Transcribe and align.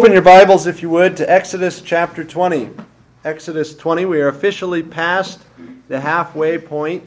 Open 0.00 0.14
your 0.14 0.22
Bibles, 0.22 0.66
if 0.66 0.80
you 0.80 0.88
would, 0.88 1.18
to 1.18 1.30
Exodus 1.30 1.82
chapter 1.82 2.24
20. 2.24 2.70
Exodus 3.22 3.76
20, 3.76 4.06
we 4.06 4.22
are 4.22 4.28
officially 4.28 4.82
past 4.82 5.40
the 5.88 6.00
halfway 6.00 6.56
point 6.56 7.06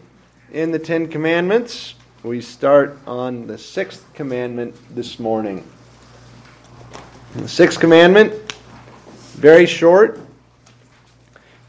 in 0.51 0.69
the 0.69 0.77
Ten 0.77 1.07
Commandments. 1.07 1.95
We 2.21 2.39
start 2.39 2.95
on 3.07 3.47
the 3.47 3.57
sixth 3.57 4.05
commandment 4.13 4.75
this 4.93 5.17
morning. 5.17 5.67
The 7.35 7.47
sixth 7.47 7.79
commandment, 7.79 8.53
very 9.31 9.65
short. 9.65 10.19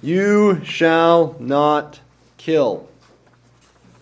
You 0.03 0.63
shall 0.63 1.37
not 1.41 2.01
kill. 2.37 2.87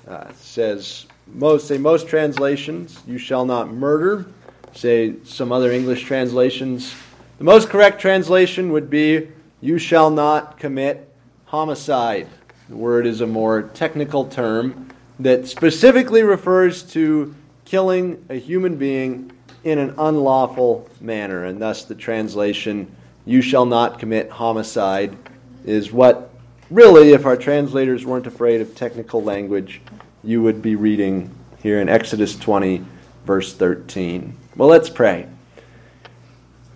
Uh, 0.08 0.32
says 0.32 1.06
most 1.28 1.68
say 1.68 1.78
most 1.78 2.08
translations, 2.08 3.00
you 3.06 3.16
shall 3.16 3.44
not 3.44 3.72
murder 3.72 4.26
say 4.74 5.14
some 5.24 5.52
other 5.52 5.70
English 5.70 6.04
translations. 6.04 6.94
The 7.42 7.46
most 7.46 7.70
correct 7.70 8.00
translation 8.00 8.70
would 8.70 8.88
be, 8.88 9.26
You 9.60 9.76
shall 9.76 10.10
not 10.10 10.58
commit 10.58 11.12
homicide. 11.46 12.28
The 12.68 12.76
word 12.76 13.04
is 13.04 13.20
a 13.20 13.26
more 13.26 13.62
technical 13.62 14.26
term 14.26 14.90
that 15.18 15.48
specifically 15.48 16.22
refers 16.22 16.84
to 16.92 17.34
killing 17.64 18.24
a 18.28 18.36
human 18.36 18.76
being 18.76 19.32
in 19.64 19.80
an 19.80 19.92
unlawful 19.98 20.88
manner. 21.00 21.44
And 21.44 21.60
thus, 21.60 21.84
the 21.84 21.96
translation, 21.96 22.94
You 23.26 23.42
shall 23.42 23.66
not 23.66 23.98
commit 23.98 24.30
homicide, 24.30 25.16
is 25.64 25.90
what 25.90 26.30
really, 26.70 27.10
if 27.10 27.26
our 27.26 27.36
translators 27.36 28.06
weren't 28.06 28.28
afraid 28.28 28.60
of 28.60 28.76
technical 28.76 29.20
language, 29.20 29.80
you 30.22 30.42
would 30.42 30.62
be 30.62 30.76
reading 30.76 31.34
here 31.60 31.80
in 31.80 31.88
Exodus 31.88 32.36
20, 32.36 32.84
verse 33.24 33.52
13. 33.52 34.36
Well, 34.54 34.68
let's 34.68 34.88
pray. 34.88 35.26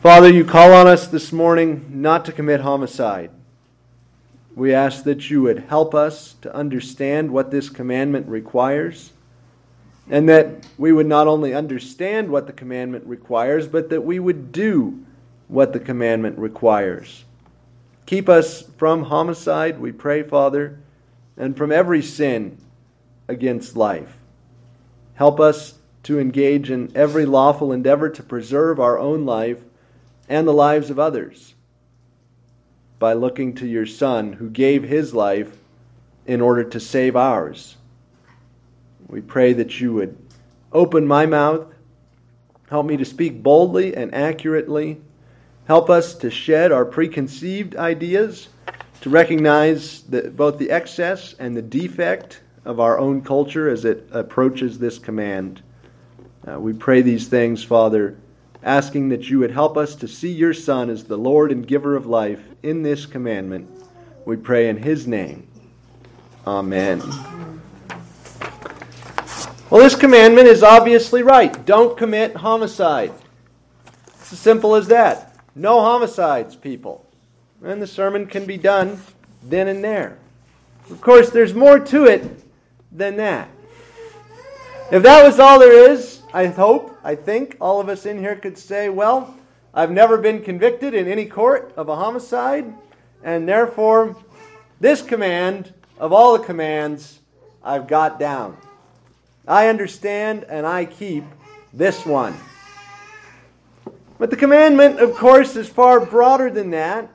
Father, 0.01 0.31
you 0.31 0.45
call 0.45 0.75
on 0.75 0.87
us 0.87 1.09
this 1.09 1.33
morning 1.33 1.87
not 1.91 2.27
to 2.27 2.33
commit 2.33 2.61
homicide. 2.61 3.31
We 4.55 4.75
ask 4.75 5.05
that 5.05 5.31
you 5.31 5.41
would 5.43 5.61
help 5.61 5.95
us 5.95 6.35
to 6.43 6.55
understand 6.55 7.31
what 7.31 7.51
this 7.51 7.71
commandment 7.71 8.29
requires, 8.29 9.13
and 10.09 10.29
that 10.29 10.67
we 10.77 10.93
would 10.93 11.07
not 11.07 11.27
only 11.27 11.55
understand 11.55 12.29
what 12.29 12.47
the 12.47 12.53
commandment 12.53 13.07
requires, 13.07 13.67
but 13.67 13.89
that 13.89 14.03
we 14.03 14.19
would 14.19 14.53
do 14.53 15.03
what 15.49 15.73
the 15.73 15.81
commandment 15.81 16.39
requires. 16.39 17.25
Keep 18.05 18.29
us 18.29 18.63
from 18.77 19.05
homicide, 19.05 19.81
we 19.81 19.93
pray, 19.93 20.23
Father, 20.23 20.79
and 21.39 21.57
from 21.57 21.73
every 21.73 22.03
sin 22.03 22.59
against 23.29 23.77
life. 23.77 24.19
Help 25.15 25.41
us 25.41 25.79
to 26.03 26.21
engage 26.21 26.71
in 26.71 26.93
every 26.95 27.25
lawful 27.25 27.73
endeavor 27.73 28.11
to 28.11 28.23
preserve 28.23 28.79
our 28.79 28.99
own 28.99 29.25
life 29.25 29.59
and 30.29 30.47
the 30.47 30.53
lives 30.53 30.91
of 30.91 30.99
others 30.99 31.55
by 32.99 33.13
looking 33.13 33.55
to 33.55 33.67
your 33.67 33.87
Son 33.87 34.33
who 34.33 34.49
gave 34.49 34.83
his 34.83 35.15
life 35.15 35.59
in 36.27 36.41
order 36.41 36.65
to 36.65 36.81
save 36.81 37.15
ours. 37.15 37.77
We 39.09 39.21
pray 39.21 39.53
that 39.55 39.81
you 39.81 39.93
would 39.95 40.17
open 40.73 41.07
my 41.07 41.27
mouth, 41.27 41.67
help 42.69 42.87
me 42.87 42.97
to 42.97 43.05
speak 43.05 43.43
boldly 43.43 43.95
and 43.95 44.13
accurately, 44.15 45.01
help 45.67 45.91
us 45.91 46.15
to 46.17 46.31
shed 46.31 46.73
our 46.73 46.85
preconceived 46.85 47.77
ideas, 47.77 48.49
to 49.03 49.11
recognize 49.11 50.03
the, 50.03 50.31
both 50.31 50.59
the 50.59 50.71
excess 50.71 51.35
and 51.39 51.57
the 51.57 51.63
defect 51.63 52.41
of 52.65 52.81
our 52.81 52.99
own 52.99 53.23
culture 53.23 53.69
as 53.69 53.85
it 53.85 54.09
approaches 54.11 54.79
this 54.79 54.99
command. 54.99 55.63
Uh, 56.49 56.59
we 56.59 56.73
pray 56.73 57.03
these 57.03 57.29
things, 57.29 57.63
Father, 57.63 58.17
asking 58.67 59.11
that 59.11 59.31
you 59.31 59.39
would 59.39 59.53
help 59.53 59.77
us 59.77 59.95
to 59.95 60.09
see 60.09 60.33
your 60.33 60.53
Son 60.53 60.91
as 60.91 61.05
the 61.05 61.17
Lord 61.17 61.53
and 61.53 61.67
giver 61.67 61.95
of 61.95 62.05
life 62.05 62.43
in 62.65 62.83
this 62.83 63.07
commandment. 63.07 63.71
We 64.27 64.37
pray 64.37 64.69
in 64.69 64.77
his 64.77 65.07
name. 65.07 65.47
Amen. 66.45 67.01
Well, 69.71 69.83
this 69.83 69.95
commandment 69.95 70.49
is 70.49 70.65
obviously 70.65 71.23
right. 71.23 71.65
Don't 71.65 71.97
commit 71.97 72.35
homicide. 72.35 73.13
It's 74.09 74.33
as 74.33 74.41
simple 74.41 74.75
as 74.75 74.89
that. 74.89 75.37
No 75.55 75.81
homicides, 75.81 76.57
people. 76.57 77.07
And 77.65 77.81
the 77.81 77.87
sermon 77.87 78.27
can 78.27 78.47
be 78.47 78.57
done 78.57 79.01
then 79.45 79.69
and 79.69 79.83
there. 79.83 80.19
Of 80.91 81.01
course, 81.01 81.31
there's 81.31 81.55
more 81.55 81.79
to 81.79 82.05
it 82.05 82.45
than 82.91 83.17
that. 83.17 83.49
If 84.91 85.05
that 85.05 85.25
was 85.25 85.39
all 85.39 85.61
there 85.61 85.91
is, 85.91 86.16
I 86.37 86.49
hope, 86.49 86.95
I 87.03 87.15
think 87.15 87.57
all 87.63 87.81
of 87.81 87.89
us 87.89 88.05
in 88.05 88.19
here 88.19 88.37
could 88.37 88.59
say, 88.59 88.91
well, 88.91 89.35
I've 89.73 89.91
never 89.91 90.19
been 90.19 90.43
convicted 90.43 90.93
in 90.93 91.09
any 91.09 91.25
court 91.25 91.73
of 91.79 91.89
a 91.89 91.97
homicide, 91.97 92.75
and 93.25 93.49
therefore, 93.49 94.15
this 94.79 95.01
command 95.01 95.73
of 95.99 96.13
all 96.13 96.37
the 96.37 96.45
commands 96.45 97.21
I've 97.65 97.89
got 97.89 98.21
down. 98.21 98.59
I 99.49 99.69
understand 99.69 100.45
and 100.45 100.67
I 100.67 100.85
keep 100.85 101.25
this 101.73 102.05
one. 102.05 102.35
But 104.19 104.29
the 104.29 104.37
commandment, 104.37 105.01
of 105.01 105.15
course, 105.15 105.57
is 105.57 105.71
far 105.71 106.05
broader 106.05 106.51
than 106.51 106.69
that. 106.73 107.11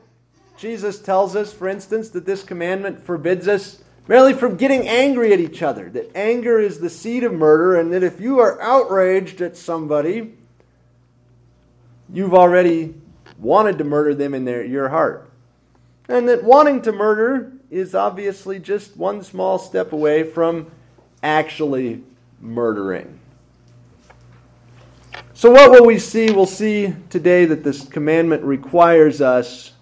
Jesus 0.58 1.00
tells 1.00 1.36
us, 1.36 1.54
for 1.54 1.68
instance, 1.68 2.10
that 2.10 2.26
this 2.26 2.42
commandment 2.42 3.00
forbids 3.00 3.48
us 3.48 3.84
merely 4.08 4.34
from 4.34 4.58
getting 4.58 4.88
angry 4.88 5.34
at 5.34 5.40
each 5.40 5.62
other. 5.62 5.90
That 5.90 6.12
anger 6.16 6.60
is 6.60 6.80
the 6.80 6.90
seed 6.90 7.24
of 7.24 7.34
murder, 7.34 7.80
and 7.80 7.94
that 7.94 8.04
if 8.04 8.20
you 8.20 8.40
are 8.40 8.62
outraged 8.62 9.42
at 9.42 9.56
somebody, 9.56 10.34
you've 12.12 12.34
already 12.34 12.96
wanted 13.38 13.78
to 13.78 13.84
murder 13.84 14.14
them 14.14 14.34
in 14.34 14.46
their, 14.46 14.64
your 14.64 14.90
heart. 14.90 15.30
And 16.08 16.28
that 16.30 16.44
wanting 16.44 16.82
to 16.84 16.92
murder 16.92 17.54
is 17.70 17.96
obviously 17.96 18.60
just 18.60 18.98
one 18.98 19.24
small 19.24 19.58
step 19.58 19.94
away 19.94 20.24
from 20.24 20.70
actually 21.24 22.04
murdering. 22.42 23.20
So, 25.34 25.50
what 25.52 25.72
will 25.72 25.86
we 25.86 25.98
see? 25.98 26.32
We'll 26.32 26.46
see 26.46 26.94
today 27.10 27.46
that 27.46 27.64
this 27.64 27.88
commandment 27.88 28.44
requires 28.44 29.22
us 29.22 29.74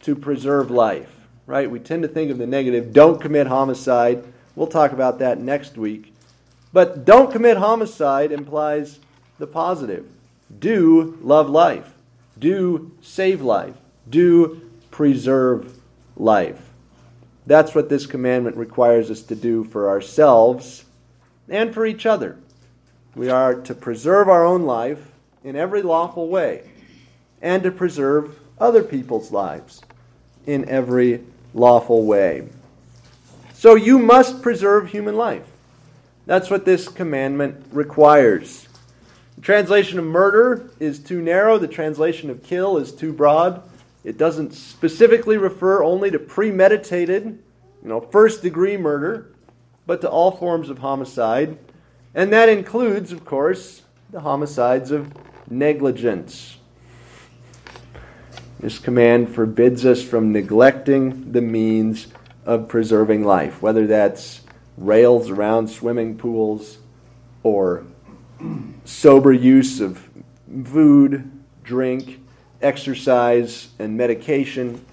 to 0.00 0.16
preserve 0.16 0.70
life 0.70 1.17
right? 1.48 1.70
We 1.70 1.80
tend 1.80 2.02
to 2.02 2.08
think 2.08 2.30
of 2.30 2.36
the 2.36 2.46
negative. 2.46 2.92
Don't 2.92 3.20
commit 3.20 3.46
homicide. 3.46 4.22
We'll 4.54 4.66
talk 4.66 4.92
about 4.92 5.18
that 5.20 5.40
next 5.40 5.78
week. 5.78 6.14
But 6.74 7.06
don't 7.06 7.32
commit 7.32 7.56
homicide 7.56 8.30
implies 8.30 9.00
the 9.38 9.46
positive. 9.46 10.06
Do 10.60 11.18
love 11.22 11.48
life. 11.48 11.90
Do 12.38 12.92
save 13.00 13.40
life. 13.40 13.74
Do 14.10 14.70
preserve 14.90 15.78
life. 16.18 16.60
That's 17.46 17.74
what 17.74 17.88
this 17.88 18.04
commandment 18.04 18.58
requires 18.58 19.10
us 19.10 19.22
to 19.22 19.34
do 19.34 19.64
for 19.64 19.88
ourselves 19.88 20.84
and 21.48 21.72
for 21.72 21.86
each 21.86 22.04
other. 22.04 22.36
We 23.14 23.30
are 23.30 23.54
to 23.54 23.74
preserve 23.74 24.28
our 24.28 24.44
own 24.44 24.64
life 24.64 25.02
in 25.42 25.56
every 25.56 25.80
lawful 25.80 26.28
way 26.28 26.70
and 27.40 27.62
to 27.62 27.70
preserve 27.70 28.38
other 28.60 28.82
people's 28.82 29.32
lives 29.32 29.80
in 30.46 30.68
every 30.68 31.24
lawful 31.54 32.04
way. 32.04 32.48
So 33.54 33.74
you 33.74 33.98
must 33.98 34.42
preserve 34.42 34.90
human 34.90 35.16
life. 35.16 35.46
That's 36.26 36.50
what 36.50 36.64
this 36.64 36.88
commandment 36.88 37.66
requires. 37.72 38.68
The 39.36 39.40
translation 39.40 39.98
of 39.98 40.04
murder 40.04 40.70
is 40.78 40.98
too 40.98 41.22
narrow, 41.22 41.58
the 41.58 41.68
translation 41.68 42.28
of 42.28 42.42
kill 42.42 42.76
is 42.76 42.92
too 42.92 43.12
broad. 43.12 43.62
It 44.04 44.18
doesn't 44.18 44.52
specifically 44.52 45.36
refer 45.36 45.82
only 45.82 46.10
to 46.10 46.18
premeditated, 46.18 47.24
you 47.24 47.88
know, 47.88 48.00
first 48.00 48.42
degree 48.42 48.76
murder, 48.76 49.32
but 49.86 50.00
to 50.02 50.10
all 50.10 50.30
forms 50.30 50.70
of 50.70 50.78
homicide. 50.78 51.58
And 52.14 52.32
that 52.32 52.48
includes, 52.48 53.10
of 53.10 53.24
course, 53.24 53.82
the 54.10 54.20
homicides 54.20 54.90
of 54.90 55.12
negligence. 55.50 56.57
This 58.60 58.80
command 58.80 59.32
forbids 59.32 59.86
us 59.86 60.02
from 60.02 60.32
neglecting 60.32 61.30
the 61.30 61.40
means 61.40 62.08
of 62.44 62.66
preserving 62.66 63.24
life, 63.24 63.62
whether 63.62 63.86
that's 63.86 64.40
rails 64.76 65.30
around 65.30 65.68
swimming 65.68 66.16
pools 66.16 66.78
or 67.44 67.84
sober 68.84 69.32
use 69.32 69.80
of 69.80 70.08
food, 70.64 71.30
drink, 71.62 72.20
exercise, 72.60 73.68
and 73.78 73.96
medication, 73.96 74.84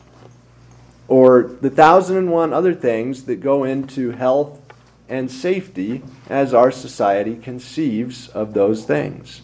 or 1.08 1.44
the 1.62 1.70
thousand 1.70 2.18
and 2.18 2.32
one 2.32 2.54
other 2.54 2.74
things 2.74 3.24
that 3.24 3.38
go 3.38 3.64
into 3.64 4.12
health 4.12 4.62
and 5.10 5.30
safety 5.32 6.04
as 6.30 6.54
our 6.54 6.72
society 6.72 7.36
conceives 7.36 8.28
of 8.30 8.54
those 8.54 8.86
things. 8.86 9.42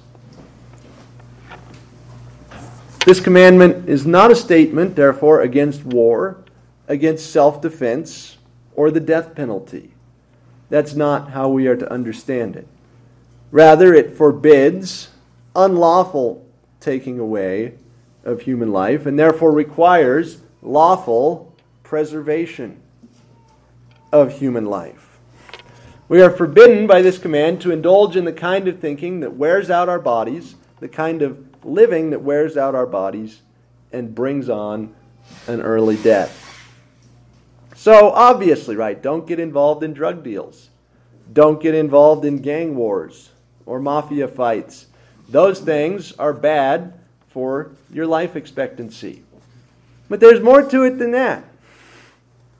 This 3.06 3.19
commandment 3.19 3.89
is 3.89 4.06
not 4.06 4.30
a 4.30 4.36
statement, 4.36 4.95
therefore, 4.95 5.42
against 5.42 5.83
war, 5.83 6.44
against 6.88 7.31
self 7.31 7.62
defense, 7.62 8.38
or 8.75 8.92
the 8.92 9.00
death 9.00 9.33
penalty. 9.33 9.94
That's 10.69 10.94
not 10.94 11.31
how 11.31 11.50
we 11.50 11.68
are 11.68 11.75
to 11.75 11.92
understand 11.92 12.56
it. 12.56 12.68
Rather, 13.51 13.94
it 13.94 14.15
forbids 14.15 15.09
unlawful 15.56 16.45
taking 16.80 17.19
away 17.19 17.74
of 18.24 18.42
human 18.42 18.71
life 18.71 19.06
and 19.06 19.18
therefore 19.18 19.51
requires 19.51 20.42
lawful 20.62 21.53
preservation 21.83 22.80
of 24.12 24.39
human 24.39 24.65
life. 24.65 25.19
We 26.07 26.21
are 26.21 26.30
forbidden 26.30 26.88
by 26.88 27.01
this 27.01 27.18
command 27.18 27.62
to 27.62 27.71
indulge 27.71 28.15
in 28.15 28.25
the 28.25 28.33
kind 28.33 28.68
of 28.68 28.80
thinking 28.80 29.21
that 29.21 29.36
wears 29.36 29.69
out 29.69 29.89
our 29.89 30.00
bodies, 30.00 30.56
the 30.80 30.88
kind 30.88 31.21
of 31.21 31.50
living 31.63 32.11
that 32.11 32.21
wears 32.21 32.57
out 32.57 32.75
our 32.75 32.85
bodies 32.85 33.41
and 33.91 34.15
brings 34.15 34.49
on 34.49 34.95
an 35.47 35.61
early 35.61 35.97
death. 35.97 36.37
So, 37.75 38.11
obviously, 38.11 38.75
right, 38.75 39.01
don't 39.01 39.25
get 39.25 39.39
involved 39.39 39.83
in 39.83 39.93
drug 39.93 40.23
deals. 40.23 40.69
Don't 41.33 41.61
get 41.61 41.73
involved 41.73 42.25
in 42.25 42.41
gang 42.41 42.75
wars 42.75 43.31
or 43.65 43.79
mafia 43.79 44.27
fights. 44.27 44.87
Those 45.29 45.59
things 45.59 46.11
are 46.13 46.33
bad 46.33 46.93
for 47.29 47.71
your 47.91 48.05
life 48.05 48.35
expectancy. 48.35 49.23
But 50.09 50.19
there's 50.19 50.41
more 50.41 50.61
to 50.61 50.83
it 50.83 50.99
than 50.99 51.11
that. 51.11 51.45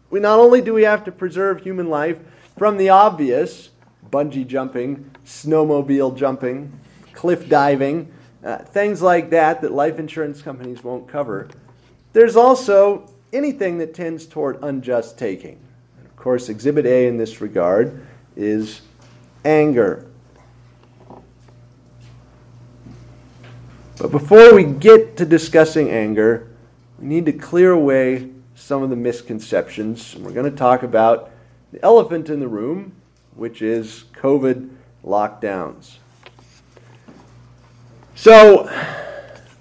We 0.09 0.19
not 0.19 0.39
only 0.39 0.62
do 0.62 0.74
we 0.74 0.83
have 0.83 1.04
to 1.06 1.12
preserve 1.12 1.62
human 1.62 1.89
life 1.89 2.18
from 2.57 2.77
the 2.77 2.89
obvious, 2.89 3.69
bungee 4.09 4.47
jumping, 4.47 5.12
snowmobile 5.25 6.18
jumping, 6.18 6.71
cliff 7.13 7.47
diving, 7.50 8.12
uh, 8.44 8.58
things 8.58 9.02
like 9.02 9.30
that 9.30 9.62
that 9.62 9.72
life 9.72 10.00
insurance 10.00 10.42
companies 10.42 10.84
won't 10.84 11.08
cover. 11.08 11.50
There's 12.14 12.36
also 12.36 13.10
anything 13.32 13.78
that 13.78 13.94
tends 13.94 14.26
toward 14.26 14.64
unjust 14.64 15.18
taking. 15.18 15.60
Of 16.04 16.16
course, 16.16 16.50
Exhibit 16.50 16.86
A 16.86 17.08
in 17.08 17.18
this 17.18 17.42
regard 17.42 18.06
is 18.36 18.82
anger. 19.46 20.08
But 23.98 24.12
before 24.12 24.56
we 24.56 24.64
get 24.64 25.18
to 25.18 25.26
discussing 25.26 25.90
anger, 25.92 26.50
we 27.00 27.06
need 27.06 27.26
to 27.28 27.34
clear 27.34 27.72
away 27.72 28.32
some 28.56 28.82
of 28.82 28.90
the 28.90 28.96
misconceptions. 28.96 30.16
We're 30.16 30.32
going 30.32 30.50
to 30.50 30.58
talk 30.58 30.84
about 30.84 31.32
the 31.72 31.84
elephant 31.84 32.30
in 32.30 32.40
the 32.40 32.48
room, 32.48 32.94
which 33.36 33.62
is 33.62 34.06
COVID 34.14 34.70
lockdowns. 35.04 35.98
So, 38.21 38.69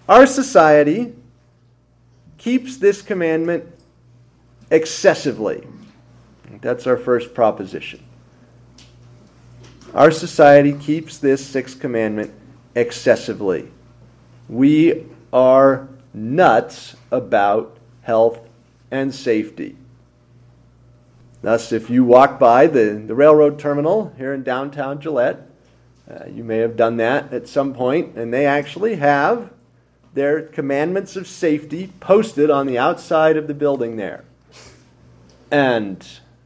our 0.07 0.27
society 0.27 1.15
keeps 2.37 2.77
this 2.77 3.01
commandment 3.01 3.65
excessively. 4.71 5.67
That's 6.61 6.87
our 6.87 6.99
first 6.99 7.33
proposition. 7.33 8.05
Our 9.95 10.11
society 10.11 10.75
keeps 10.75 11.17
this 11.17 11.43
sixth 11.43 11.81
commandment 11.81 12.35
excessively. 12.75 13.71
We 14.47 15.07
are 15.33 15.89
nuts 16.13 16.97
about 17.11 17.79
health 18.03 18.47
and 18.91 19.15
safety. 19.15 19.75
Thus, 21.41 21.73
if 21.73 21.89
you 21.89 22.05
walk 22.05 22.39
by 22.39 22.67
the, 22.67 23.03
the 23.07 23.15
railroad 23.15 23.59
terminal 23.59 24.13
here 24.19 24.35
in 24.35 24.43
downtown 24.43 25.01
Gillette, 25.01 25.50
uh, 26.11 26.25
you 26.27 26.43
may 26.43 26.59
have 26.59 26.77
done 26.77 26.97
that 26.97 27.33
at 27.33 27.47
some 27.47 27.73
point, 27.73 28.17
and 28.17 28.33
they 28.33 28.47
actually 28.47 28.97
have 28.97 29.53
their 30.13 30.43
commandments 30.43 31.15
of 31.15 31.27
safety 31.29 31.93
posted 32.01 32.51
on 32.51 32.67
the 32.67 32.79
outside 32.79 33.37
of 33.37 33.47
the 33.47 33.55
building 33.55 33.97
there. 33.97 34.25
And 35.51 36.05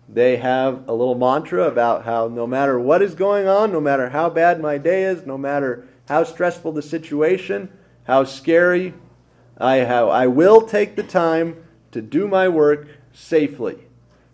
they 0.09 0.37
have 0.37 0.87
a 0.89 0.93
little 0.93 1.15
mantra 1.15 1.67
about 1.67 2.05
how 2.05 2.29
no 2.29 2.47
matter 2.47 2.79
what 2.79 3.01
is 3.01 3.15
going 3.15 3.49
on, 3.49 3.73
no 3.73 3.81
matter 3.81 4.11
how 4.11 4.29
bad 4.29 4.61
my 4.61 4.77
day 4.77 5.05
is, 5.05 5.25
no 5.25 5.39
matter 5.39 5.87
how 6.09 6.25
stressful 6.25 6.73
the 6.73 6.83
situation, 6.83 7.71
how 8.05 8.25
scary, 8.25 8.93
I, 9.57 9.77
have, 9.77 10.09
I 10.09 10.27
will 10.27 10.63
take 10.63 10.97
the 10.97 11.03
time 11.03 11.65
to 11.93 12.03
do 12.03 12.29
my 12.29 12.49
work 12.49 12.89
safely 13.13 13.79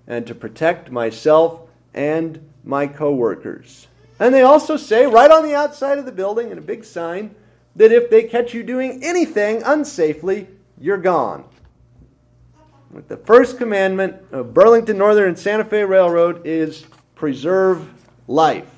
and 0.06 0.26
to 0.26 0.34
protect 0.34 0.90
myself 0.90 1.60
and 1.94 2.50
my 2.64 2.86
coworkers. 2.86 3.86
And 4.20 4.34
they 4.34 4.42
also 4.42 4.76
say, 4.76 5.06
right 5.06 5.30
on 5.30 5.42
the 5.42 5.54
outside 5.54 5.98
of 5.98 6.04
the 6.04 6.12
building 6.12 6.50
in 6.50 6.58
a 6.58 6.60
big 6.60 6.84
sign, 6.84 7.34
that 7.74 7.90
if 7.90 8.10
they 8.10 8.22
catch 8.24 8.52
you 8.52 8.62
doing 8.62 9.02
anything 9.02 9.62
unsafely, 9.62 10.46
you're 10.78 10.98
gone. 10.98 11.44
The 13.08 13.16
first 13.16 13.56
commandment 13.56 14.16
of 14.30 14.52
Burlington 14.52 14.98
Northern 14.98 15.28
and 15.28 15.38
Santa 15.38 15.64
Fe 15.64 15.84
Railroad 15.84 16.42
is 16.44 16.84
preserve 17.14 17.88
life. 18.28 18.68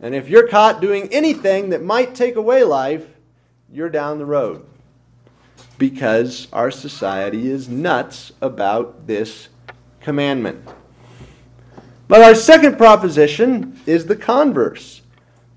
And 0.00 0.14
if 0.14 0.28
you're 0.28 0.48
caught 0.48 0.80
doing 0.80 1.08
anything 1.12 1.70
that 1.70 1.82
might 1.82 2.14
take 2.14 2.36
away 2.36 2.64
life, 2.64 3.04
you're 3.70 3.90
down 3.90 4.18
the 4.18 4.26
road. 4.26 4.64
Because 5.76 6.48
our 6.52 6.70
society 6.70 7.50
is 7.50 7.68
nuts 7.68 8.32
about 8.40 9.06
this 9.06 9.48
commandment. 10.00 10.66
But 12.12 12.20
our 12.20 12.34
second 12.34 12.76
proposition 12.76 13.80
is 13.86 14.04
the 14.04 14.16
converse. 14.16 15.00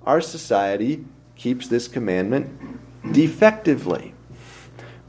Our 0.06 0.22
society 0.22 1.04
keeps 1.36 1.68
this 1.68 1.90
commandment 1.90 2.80
defectively. 3.12 4.14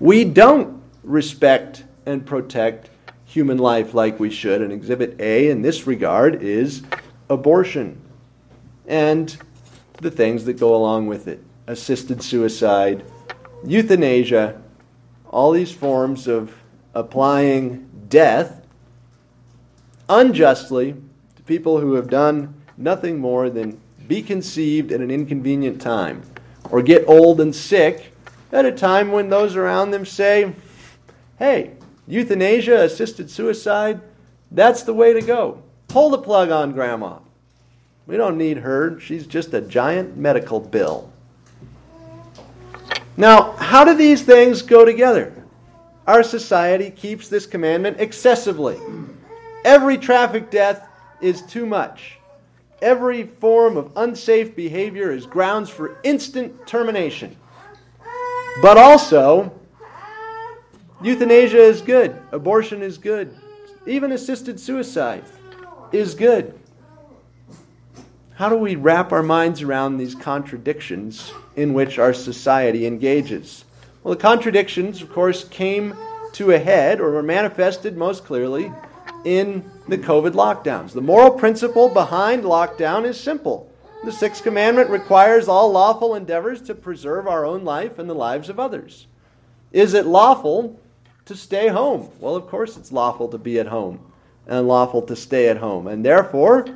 We 0.01 0.25
don't 0.25 0.83
respect 1.05 1.85
and 2.05 2.27
protect 2.27 2.91
human 3.27 3.59
life 3.59 3.95
like 3.95 4.19
we 4.19 4.29
should. 4.29 4.61
And 4.61 4.73
Exhibit 4.73 5.21
A 5.21 5.49
in 5.49 5.63
this 5.63 5.87
regard 5.87 6.43
is 6.43 6.83
abortion 7.31 8.03
and 8.89 9.37
the 10.03 10.11
things 10.11 10.47
that 10.47 10.55
go 10.55 10.75
along 10.75 11.07
with 11.07 11.29
it 11.29 11.45
assisted 11.69 12.25
suicide, 12.25 13.05
euthanasia, 13.65 14.61
all 15.31 15.53
these 15.53 15.71
forms 15.71 16.27
of 16.27 16.53
applying 16.93 17.89
death 18.09 18.67
unjustly 20.09 20.97
people 21.47 21.81
who 21.81 21.95
have 21.95 22.11
done 22.11 22.55
nothing 22.77 23.19
more 23.19 23.49
than 23.49 23.81
be 24.07 24.23
conceived 24.23 24.93
at 24.93 25.01
an 25.01 25.11
inconvenient 25.11 25.81
time 25.81 26.23
or 26.71 26.83
get 26.83 27.09
old 27.09 27.41
and 27.41 27.55
sick 27.55 28.13
at 28.53 28.65
a 28.65 28.73
time 28.73 29.13
when 29.13 29.29
those 29.29 29.57
around 29.57 29.91
them 29.91 30.05
say, 30.05 30.53
hey, 31.39 31.73
euthanasia, 32.07 32.83
assisted 32.83 33.31
suicide, 33.31 34.01
that's 34.51 34.83
the 34.83 34.95
way 34.95 35.13
to 35.13 35.21
go. 35.21 35.63
Pull 35.89 36.11
the 36.11 36.19
plug 36.19 36.51
on 36.51 36.73
grandma. 36.73 37.19
We 38.07 38.17
don't 38.17 38.39
need 38.39 38.59
her. 38.59 39.01
She's 39.01 39.27
just 39.27 39.53
a 39.55 39.61
giant 39.61 40.17
medical 40.17 40.61
bill. 40.61 41.13
Now, 43.17 43.53
how 43.53 43.85
do 43.85 43.95
these 43.95 44.23
things 44.23 44.63
go 44.63 44.85
together? 44.85 45.33
Our 46.07 46.23
society 46.23 46.91
keeps 46.91 47.29
this 47.29 47.47
commandment 47.47 48.01
excessively. 48.01 48.79
Every 49.65 49.99
traffic 49.99 50.51
death 50.51 50.86
is 51.21 51.43
too 51.43 51.67
much. 51.67 52.19
Every 52.83 53.25
form 53.25 53.77
of 53.77 53.93
unsafe 53.97 54.55
behavior 54.55 55.11
is 55.11 55.27
grounds 55.27 55.71
for 55.71 55.99
instant 56.03 56.67
termination. 56.67 57.37
But 58.63 58.79
also, 58.79 59.53
euthanasia 61.03 61.59
is 61.59 61.81
good, 61.81 62.17
abortion 62.33 62.83
is 62.83 62.99
good, 62.99 63.35
even 63.87 64.13
assisted 64.13 64.61
suicide 64.61 65.25
is 65.93 66.15
good. 66.15 66.59
How 68.35 68.51
do 68.51 68.57
we 68.57 68.77
wrap 68.77 69.13
our 69.13 69.23
minds 69.23 69.63
around 69.63 69.97
these 69.97 70.15
contradictions 70.15 71.33
in 71.57 71.73
which 71.73 71.99
our 71.99 72.13
society 72.13 72.87
engages? 72.87 73.65
Well, 74.03 74.15
the 74.15 74.21
contradictions, 74.21 75.01
of 75.01 75.11
course, 75.11 75.45
came 75.45 75.97
to 76.35 76.51
a 76.51 76.59
head 76.59 77.01
or 77.01 77.13
were 77.13 77.23
manifested 77.23 77.97
most 77.97 78.25
clearly 78.25 78.71
in 79.27 79.69
the 79.89 79.99
COVID 79.99 80.33
lockdowns. 80.33 80.93
The 80.93 81.01
moral 81.01 81.33
principle 81.33 81.89
behind 81.89 82.45
lockdown 82.45 83.05
is 83.05 83.19
simple. 83.19 83.69
The 84.05 84.13
sixth 84.13 84.45
commandment 84.45 84.89
requires 84.89 85.49
all 85.49 85.73
lawful 85.73 86.15
endeavors 86.15 86.63
to 86.63 86.77
preserve 86.77 87.27
our 87.27 87.45
own 87.45 87.65
life 87.65 87.99
and 87.99 88.09
the 88.09 88.15
lives 88.15 88.49
of 88.49 88.61
others. 88.61 89.09
Is 89.73 89.95
it 89.95 90.07
lawful 90.07 90.81
to 91.25 91.35
stay 91.35 91.67
home? 91.67 92.09
Well, 92.21 92.37
of 92.37 92.47
course 92.47 92.77
it's 92.77 92.93
lawful 92.93 93.27
to 93.31 93.39
be 93.39 93.59
at 93.59 93.67
home 93.67 93.99
and 94.47 94.69
lawful 94.69 95.03
to 95.03 95.17
stay 95.17 95.49
at 95.49 95.57
home. 95.57 95.89
And 95.89 96.05
therefore, 96.05 96.67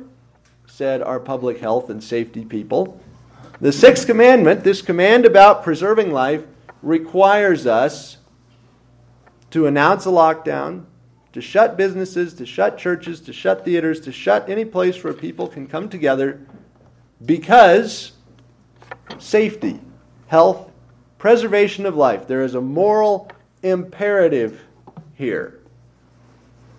said 0.65 1.01
our 1.01 1.21
public 1.21 1.59
health 1.59 1.89
and 1.89 2.03
safety 2.03 2.43
people, 2.43 2.99
the 3.61 3.71
sixth 3.71 4.05
commandment, 4.05 4.65
this 4.65 4.81
command 4.81 5.25
about 5.25 5.63
preserving 5.63 6.11
life, 6.11 6.45
requires 6.81 7.65
us 7.65 8.17
to 9.51 9.67
announce 9.67 10.05
a 10.05 10.09
lockdown, 10.09 10.83
to 11.33 11.41
shut 11.41 11.77
businesses, 11.77 12.33
to 12.35 12.45
shut 12.45 12.77
churches, 12.77 13.21
to 13.21 13.33
shut 13.33 13.63
theaters, 13.63 14.01
to 14.01 14.11
shut 14.11 14.49
any 14.49 14.65
place 14.65 15.03
where 15.03 15.13
people 15.13 15.47
can 15.47 15.67
come 15.67 15.87
together 15.89 16.41
because 17.25 18.11
safety, 19.19 19.79
health, 20.27 20.71
preservation 21.17 21.85
of 21.85 21.95
life. 21.95 22.27
There 22.27 22.41
is 22.41 22.55
a 22.55 22.61
moral 22.61 23.29
imperative 23.63 24.61
here 25.13 25.59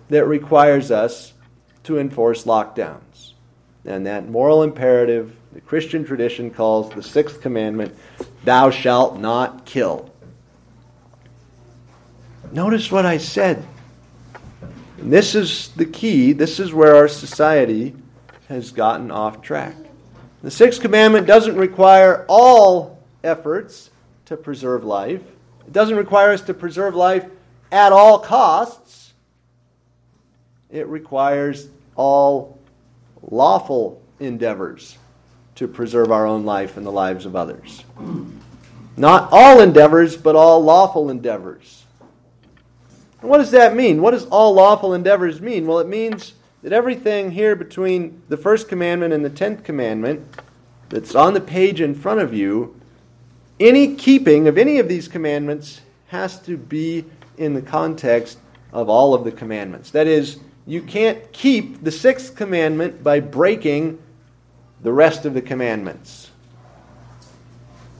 that 0.09 0.25
requires 0.25 0.91
us 0.91 1.33
to 1.83 1.97
enforce 1.97 2.43
lockdowns. 2.43 3.33
And 3.85 4.05
that 4.05 4.29
moral 4.29 4.63
imperative, 4.63 5.35
the 5.51 5.61
Christian 5.61 6.05
tradition 6.05 6.51
calls 6.51 6.93
the 6.93 7.03
sixth 7.03 7.41
commandment, 7.41 7.95
thou 8.43 8.69
shalt 8.69 9.19
not 9.19 9.65
kill. 9.65 10.09
notice 12.51 12.91
what 12.91 13.05
I 13.05 13.17
said. 13.17 13.65
And 15.03 15.11
this 15.11 15.35
is 15.35 15.67
the 15.75 15.85
key. 15.85 16.31
This 16.31 16.61
is 16.61 16.73
where 16.73 16.95
our 16.95 17.09
society 17.09 17.93
has 18.47 18.71
gotten 18.71 19.11
off 19.11 19.41
track. 19.41 19.75
The 20.41 20.49
sixth 20.49 20.81
commandment 20.81 21.27
doesn't 21.27 21.57
require 21.57 22.25
all 22.29 23.03
efforts 23.21 23.89
to 24.27 24.37
preserve 24.37 24.85
life. 24.85 25.21
It 25.67 25.73
doesn't 25.73 25.97
require 25.97 26.31
us 26.31 26.41
to 26.43 26.53
preserve 26.53 26.95
life 26.95 27.25
at 27.69 27.91
all 27.91 28.17
costs. 28.17 29.11
It 30.69 30.87
requires 30.87 31.67
all 31.97 32.57
lawful 33.21 34.01
endeavors 34.21 34.97
to 35.55 35.67
preserve 35.67 36.13
our 36.13 36.25
own 36.25 36.45
life 36.45 36.77
and 36.77 36.85
the 36.85 36.91
lives 36.93 37.25
of 37.25 37.35
others. 37.35 37.83
Not 38.95 39.27
all 39.33 39.59
endeavors, 39.59 40.15
but 40.15 40.37
all 40.37 40.63
lawful 40.63 41.09
endeavors. 41.09 41.82
And 43.23 43.29
what 43.29 43.37
does 43.37 43.51
that 43.51 43.73
mean? 43.73 44.01
What 44.01 44.11
does 44.11 44.25
all 44.25 44.53
lawful 44.53 44.93
endeavors 44.93 45.39
mean? 45.39 45.65
Well, 45.65 45.79
it 45.79 45.87
means 45.87 46.33
that 46.61 46.73
everything 46.73 47.31
here 47.31 47.55
between 47.55 48.21
the 48.27 48.35
first 48.35 48.67
commandment 48.67 49.13
and 49.13 49.23
the 49.23 49.29
tenth 49.29 49.63
commandment 49.63 50.27
that's 50.89 51.15
on 51.15 51.33
the 51.33 51.39
page 51.39 51.79
in 51.79 51.95
front 51.95 52.19
of 52.19 52.33
you, 52.33 52.77
any 53.61 53.95
keeping 53.95 54.49
of 54.49 54.57
any 54.57 54.77
of 54.77 54.89
these 54.89 55.07
commandments 55.07 55.79
has 56.07 56.37
to 56.41 56.57
be 56.57 57.05
in 57.37 57.53
the 57.53 57.61
context 57.61 58.39
of 58.73 58.89
all 58.89 59.13
of 59.13 59.23
the 59.23 59.31
commandments. 59.31 59.91
That 59.91 60.05
is, 60.07 60.39
you 60.67 60.81
can't 60.81 61.31
keep 61.31 61.81
the 61.81 61.91
sixth 61.91 62.35
commandment 62.35 63.05
by 63.05 63.21
breaking 63.21 64.03
the 64.81 64.91
rest 64.91 65.23
of 65.23 65.33
the 65.33 65.41
commandments. 65.41 66.29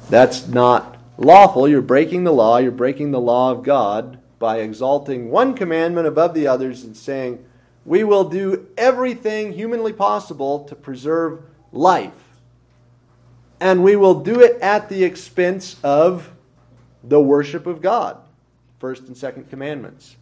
That's 0.10 0.50
not 0.50 0.98
lawful. 1.18 1.66
You're 1.70 1.82
breaking 1.82 2.26
the 2.26 2.34
law. 2.34 2.58
You're 2.58 2.72
breaking 2.72 3.12
the 3.12 3.22
law 3.22 3.52
of 3.52 3.64
God 3.64 4.20
by 4.44 4.58
exalting 4.58 5.32
one 5.32 5.54
commandment 5.54 6.06
above 6.06 6.34
the 6.34 6.48
others 6.48 6.84
and 6.84 6.98
saying, 6.98 7.42
We 7.86 8.04
will 8.04 8.26
do 8.26 8.68
everything 8.76 9.54
humanly 9.54 9.94
possible 9.94 10.66
to 10.66 10.76
preserve 10.76 11.42
life. 11.72 12.12
And 13.62 13.86
we 13.86 13.96
will 13.96 14.16
do 14.16 14.42
it 14.42 14.60
at 14.62 14.90
the 14.90 15.06
expense 15.06 15.78
of 15.82 16.30
the 17.06 17.22
worship 17.22 17.68
of 17.68 17.82
God. 17.82 18.18
First 18.80 19.04
and 19.04 19.16
second 19.16 19.50
commandments. 19.50 20.18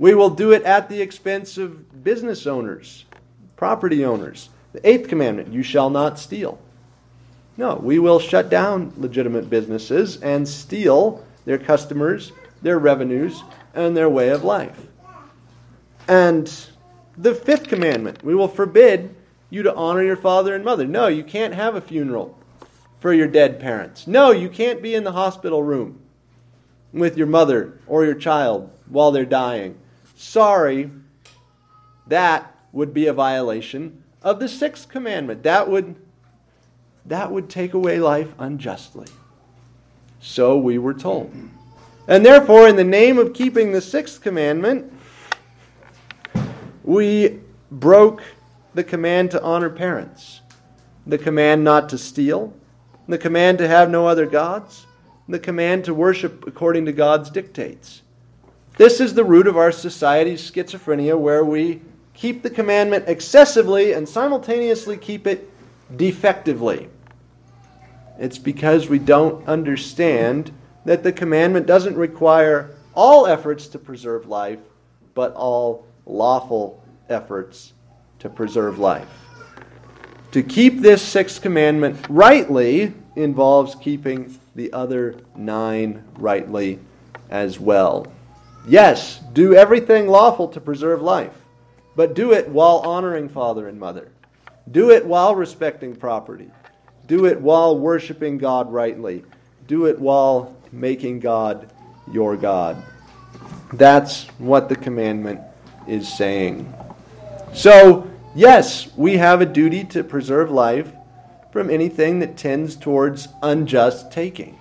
We 0.00 0.16
will 0.16 0.30
do 0.30 0.50
it 0.50 0.64
at 0.64 0.88
the 0.88 1.00
expense 1.00 1.56
of 1.56 2.02
business 2.02 2.48
owners, 2.48 3.04
property 3.54 4.04
owners. 4.04 4.48
The 4.72 4.84
eighth 4.88 5.08
commandment 5.08 5.52
you 5.52 5.62
shall 5.62 5.90
not 5.90 6.18
steal. 6.18 6.58
No, 7.56 7.76
we 7.76 8.00
will 8.00 8.18
shut 8.18 8.50
down 8.50 8.94
legitimate 8.96 9.48
businesses 9.48 10.20
and 10.22 10.48
steal 10.48 11.24
their 11.44 11.58
customers, 11.58 12.32
their 12.62 12.80
revenues, 12.80 13.44
and 13.74 13.96
their 13.96 14.08
way 14.08 14.28
of 14.30 14.44
life. 14.44 14.86
And 16.08 16.52
the 17.16 17.34
fifth 17.34 17.68
commandment 17.68 18.24
we 18.24 18.34
will 18.34 18.48
forbid 18.48 19.14
you 19.50 19.62
to 19.62 19.74
honor 19.74 20.02
your 20.02 20.16
father 20.16 20.54
and 20.54 20.64
mother. 20.64 20.86
No, 20.86 21.08
you 21.08 21.24
can't 21.24 21.54
have 21.54 21.74
a 21.74 21.80
funeral 21.80 22.38
for 23.00 23.12
your 23.12 23.26
dead 23.26 23.58
parents. 23.58 24.06
No, 24.06 24.30
you 24.30 24.48
can't 24.48 24.82
be 24.82 24.94
in 24.94 25.04
the 25.04 25.12
hospital 25.12 25.62
room 25.62 26.00
with 26.92 27.16
your 27.16 27.26
mother 27.26 27.80
or 27.86 28.04
your 28.04 28.14
child 28.14 28.70
while 28.86 29.10
they're 29.10 29.24
dying. 29.24 29.78
Sorry, 30.16 30.90
that 32.06 32.54
would 32.72 32.92
be 32.92 33.06
a 33.06 33.12
violation 33.12 34.02
of 34.22 34.38
the 34.38 34.48
sixth 34.48 34.88
commandment. 34.88 35.42
That 35.42 35.68
would, 35.68 35.96
that 37.06 37.32
would 37.32 37.48
take 37.48 37.74
away 37.74 37.98
life 37.98 38.34
unjustly. 38.38 39.06
So 40.20 40.58
we 40.58 40.78
were 40.78 40.94
told. 40.94 41.32
And 42.10 42.26
therefore, 42.26 42.66
in 42.66 42.74
the 42.74 42.82
name 42.82 43.18
of 43.18 43.32
keeping 43.32 43.70
the 43.70 43.80
sixth 43.80 44.20
commandment, 44.20 44.92
we 46.82 47.38
broke 47.70 48.24
the 48.74 48.82
command 48.82 49.30
to 49.30 49.42
honor 49.44 49.70
parents, 49.70 50.40
the 51.06 51.18
command 51.18 51.62
not 51.62 51.88
to 51.90 51.98
steal, 51.98 52.52
the 53.06 53.16
command 53.16 53.58
to 53.58 53.68
have 53.68 53.90
no 53.90 54.08
other 54.08 54.26
gods, 54.26 54.88
the 55.28 55.38
command 55.38 55.84
to 55.84 55.94
worship 55.94 56.48
according 56.48 56.84
to 56.86 56.92
God's 56.92 57.30
dictates. 57.30 58.02
This 58.76 59.00
is 59.00 59.14
the 59.14 59.22
root 59.22 59.46
of 59.46 59.56
our 59.56 59.70
society's 59.70 60.50
schizophrenia, 60.50 61.16
where 61.16 61.44
we 61.44 61.80
keep 62.12 62.42
the 62.42 62.50
commandment 62.50 63.04
excessively 63.06 63.92
and 63.92 64.08
simultaneously 64.08 64.96
keep 64.96 65.28
it 65.28 65.48
defectively. 65.96 66.88
It's 68.18 68.38
because 68.38 68.88
we 68.88 68.98
don't 68.98 69.46
understand 69.46 70.50
that 70.84 71.02
the 71.02 71.12
commandment 71.12 71.66
doesn't 71.66 71.96
require 71.96 72.74
all 72.94 73.26
efforts 73.26 73.68
to 73.68 73.78
preserve 73.78 74.26
life, 74.26 74.60
but 75.14 75.32
all 75.34 75.86
lawful 76.06 76.82
efforts 77.08 77.72
to 78.18 78.28
preserve 78.28 78.78
life. 78.78 79.08
To 80.32 80.42
keep 80.42 80.80
this 80.80 81.02
sixth 81.02 81.42
commandment 81.42 82.06
rightly 82.08 82.94
involves 83.16 83.74
keeping 83.74 84.38
the 84.54 84.72
other 84.72 85.16
nine 85.36 86.04
rightly 86.16 86.78
as 87.30 87.58
well. 87.58 88.06
Yes, 88.66 89.20
do 89.32 89.54
everything 89.54 90.06
lawful 90.06 90.48
to 90.48 90.60
preserve 90.60 91.02
life, 91.02 91.34
but 91.96 92.14
do 92.14 92.32
it 92.32 92.48
while 92.48 92.78
honoring 92.78 93.28
father 93.28 93.68
and 93.68 93.78
mother. 93.78 94.12
Do 94.70 94.90
it 94.90 95.04
while 95.04 95.34
respecting 95.34 95.96
property. 95.96 96.50
Do 97.06 97.26
it 97.26 97.40
while 97.40 97.76
worshiping 97.76 98.38
God 98.38 98.72
rightly. 98.72 99.24
Do 99.66 99.86
it 99.86 99.98
while 99.98 100.54
making 100.72 101.20
God 101.20 101.70
your 102.12 102.36
God. 102.36 102.82
That's 103.72 104.24
what 104.38 104.68
the 104.68 104.76
commandment 104.76 105.40
is 105.86 106.12
saying. 106.12 106.72
So, 107.52 108.10
yes, 108.34 108.94
we 108.96 109.16
have 109.16 109.40
a 109.40 109.46
duty 109.46 109.84
to 109.84 110.04
preserve 110.04 110.50
life 110.50 110.92
from 111.52 111.70
anything 111.70 112.20
that 112.20 112.36
tends 112.36 112.76
towards 112.76 113.28
unjust 113.42 114.12
taking. 114.12 114.58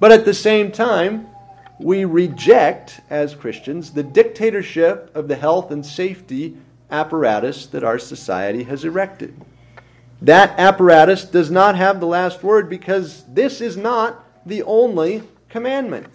But 0.00 0.12
at 0.12 0.24
the 0.24 0.34
same 0.34 0.72
time, 0.72 1.28
we 1.80 2.04
reject, 2.04 3.00
as 3.10 3.34
Christians, 3.34 3.92
the 3.92 4.02
dictatorship 4.02 5.14
of 5.14 5.28
the 5.28 5.36
health 5.36 5.70
and 5.70 5.84
safety 5.84 6.56
apparatus 6.90 7.66
that 7.66 7.84
our 7.84 7.98
society 7.98 8.64
has 8.64 8.84
erected. 8.84 9.34
That 10.20 10.58
apparatus 10.58 11.24
does 11.24 11.50
not 11.50 11.76
have 11.76 12.00
the 12.00 12.06
last 12.06 12.42
word 12.42 12.68
because 12.68 13.24
this 13.24 13.60
is 13.60 13.76
not 13.76 14.24
the 14.48 14.62
only 14.64 15.22
commandment. 15.48 16.06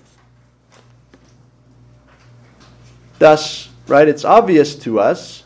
Thus, 3.20 3.70
right, 3.88 4.08
it's 4.08 4.26
obvious 4.26 4.76
to 4.78 5.00
us 5.00 5.44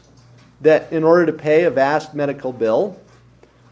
that 0.61 0.91
in 0.91 1.03
order 1.03 1.25
to 1.27 1.33
pay 1.33 1.65
a 1.65 1.69
vast 1.69 2.13
medical 2.13 2.51
bill, 2.51 2.99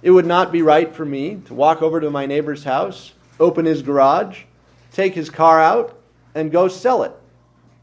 it 0.02 0.12
would 0.12 0.26
not 0.26 0.52
be 0.52 0.62
right 0.62 0.94
for 0.94 1.06
me 1.06 1.42
to 1.46 1.54
walk 1.54 1.82
over 1.82 2.00
to 2.00 2.12
my 2.12 2.26
neighbor's 2.26 2.64
house, 2.64 3.14
open 3.40 3.66
his 3.66 3.82
garage, 3.82 4.44
take 4.92 5.16
his 5.16 5.30
car 5.30 5.60
out, 5.60 5.98
and 6.36 6.52
go 6.52 6.68
sell 6.68 7.02
it 7.04 7.14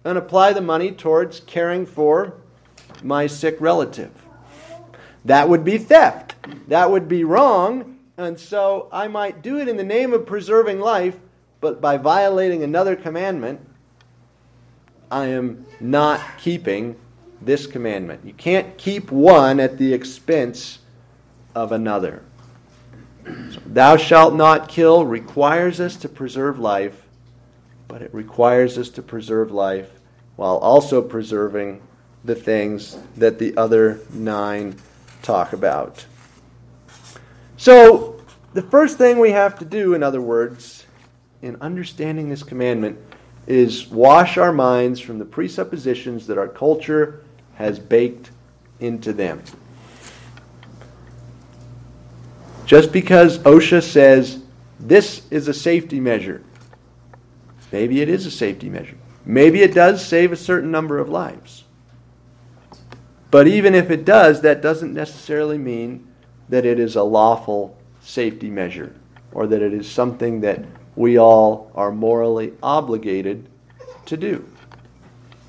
and 0.05 0.19
apply 0.19 0.53
the 0.53 0.61
money 0.61 0.93
towards 0.93 1.41
caring 1.41 1.87
for 1.87 2.35
my 3.03 3.27
sick 3.27 3.57
relative. 3.59 4.11
That 5.25 5.49
would 5.49 5.65
be 5.65 5.79
theft. 5.79 6.35
That 6.69 6.91
would 6.91 7.09
be 7.09 7.25
wrong. 7.25 7.99
And 8.17 8.39
so 8.39 8.89
I 8.93 9.09
might 9.09 9.43
do 9.43 9.59
it 9.59 9.69
in 9.69 9.77
the 9.77 9.85
name 9.85 10.13
of 10.13 10.27
preserving 10.27 10.81
life, 10.81 11.17
but 11.63 11.81
by 11.81 11.97
violating 11.97 12.65
another 12.65 12.97
commandment, 12.97 13.61
I 15.11 15.27
am 15.27 15.65
not 15.81 16.21
keeping 16.39 16.97
this 17.41 17.69
commandment. 17.69 18.27
You 18.27 18.33
can't 18.33 18.77
keep 18.77 19.13
one 19.13 19.61
at 19.61 19.79
the 19.79 19.95
expense 19.95 20.81
of 21.55 21.71
another. 21.71 22.25
So, 23.25 23.61
Thou 23.65 23.97
shalt 23.97 24.35
not 24.35 24.69
kill 24.69 25.07
requires 25.07 25.79
us 25.79 25.95
to 25.99 26.09
preserve 26.09 26.59
life, 26.59 27.07
but 27.87 28.03
it 28.03 28.13
requires 28.13 28.77
us 28.77 28.89
to 28.91 29.03
preserve 29.03 29.53
life 29.53 29.89
while 30.35 30.57
also 30.57 31.01
preserving 31.01 31.81
the 32.25 32.35
things 32.35 32.99
that 33.17 33.39
the 33.39 33.57
other 33.57 34.01
nine 34.13 34.75
talk 35.23 35.53
about. 35.53 36.05
So, 37.57 38.21
the 38.53 38.63
first 38.63 38.99
thing 38.99 39.21
we 39.21 39.31
have 39.31 39.61
to 39.61 39.65
do, 39.65 39.95
in 39.95 40.03
other 40.03 40.21
words, 40.21 40.87
in 41.43 41.57
understanding 41.61 42.29
this 42.29 42.43
commandment, 42.43 42.99
is 43.47 43.89
wash 43.89 44.39
our 44.39 44.53
minds 44.53 45.01
from 45.01 45.19
the 45.19 45.25
presuppositions 45.25 46.27
that 46.29 46.39
our 46.39 46.49
culture 46.49 47.25
has 47.55 47.79
baked 47.79 48.31
into 48.81 49.13
them. 49.13 49.43
Just 52.65 52.93
because 52.93 53.39
OSHA 53.41 53.83
says 53.83 54.43
this 54.79 55.27
is 55.31 55.49
a 55.49 55.55
safety 55.55 56.01
measure, 56.01 56.43
maybe 57.71 58.01
it 58.01 58.09
is 58.09 58.25
a 58.25 58.31
safety 58.31 58.69
measure. 58.69 58.97
Maybe 59.25 59.63
it 59.63 59.75
does 59.75 60.05
save 60.05 60.33
a 60.33 60.37
certain 60.37 60.71
number 60.71 60.99
of 60.99 61.09
lives. 61.09 61.65
But 63.31 63.47
even 63.47 63.75
if 63.75 63.91
it 63.91 64.05
does, 64.05 64.43
that 64.43 64.63
doesn't 64.63 64.93
necessarily 64.93 65.59
mean 65.59 66.07
that 66.49 66.67
it 66.67 66.79
is 66.79 66.97
a 66.97 67.03
lawful 67.03 67.79
safety 68.03 68.51
measure 68.51 68.95
or 69.33 69.47
that 69.47 69.63
it 69.63 69.73
is 69.73 69.91
something 69.91 70.41
that 70.43 70.65
we 70.97 71.19
all 71.19 71.71
are 71.75 71.93
morally 71.93 72.53
obligated 72.63 73.49
to 74.07 74.17
do. 74.17 74.49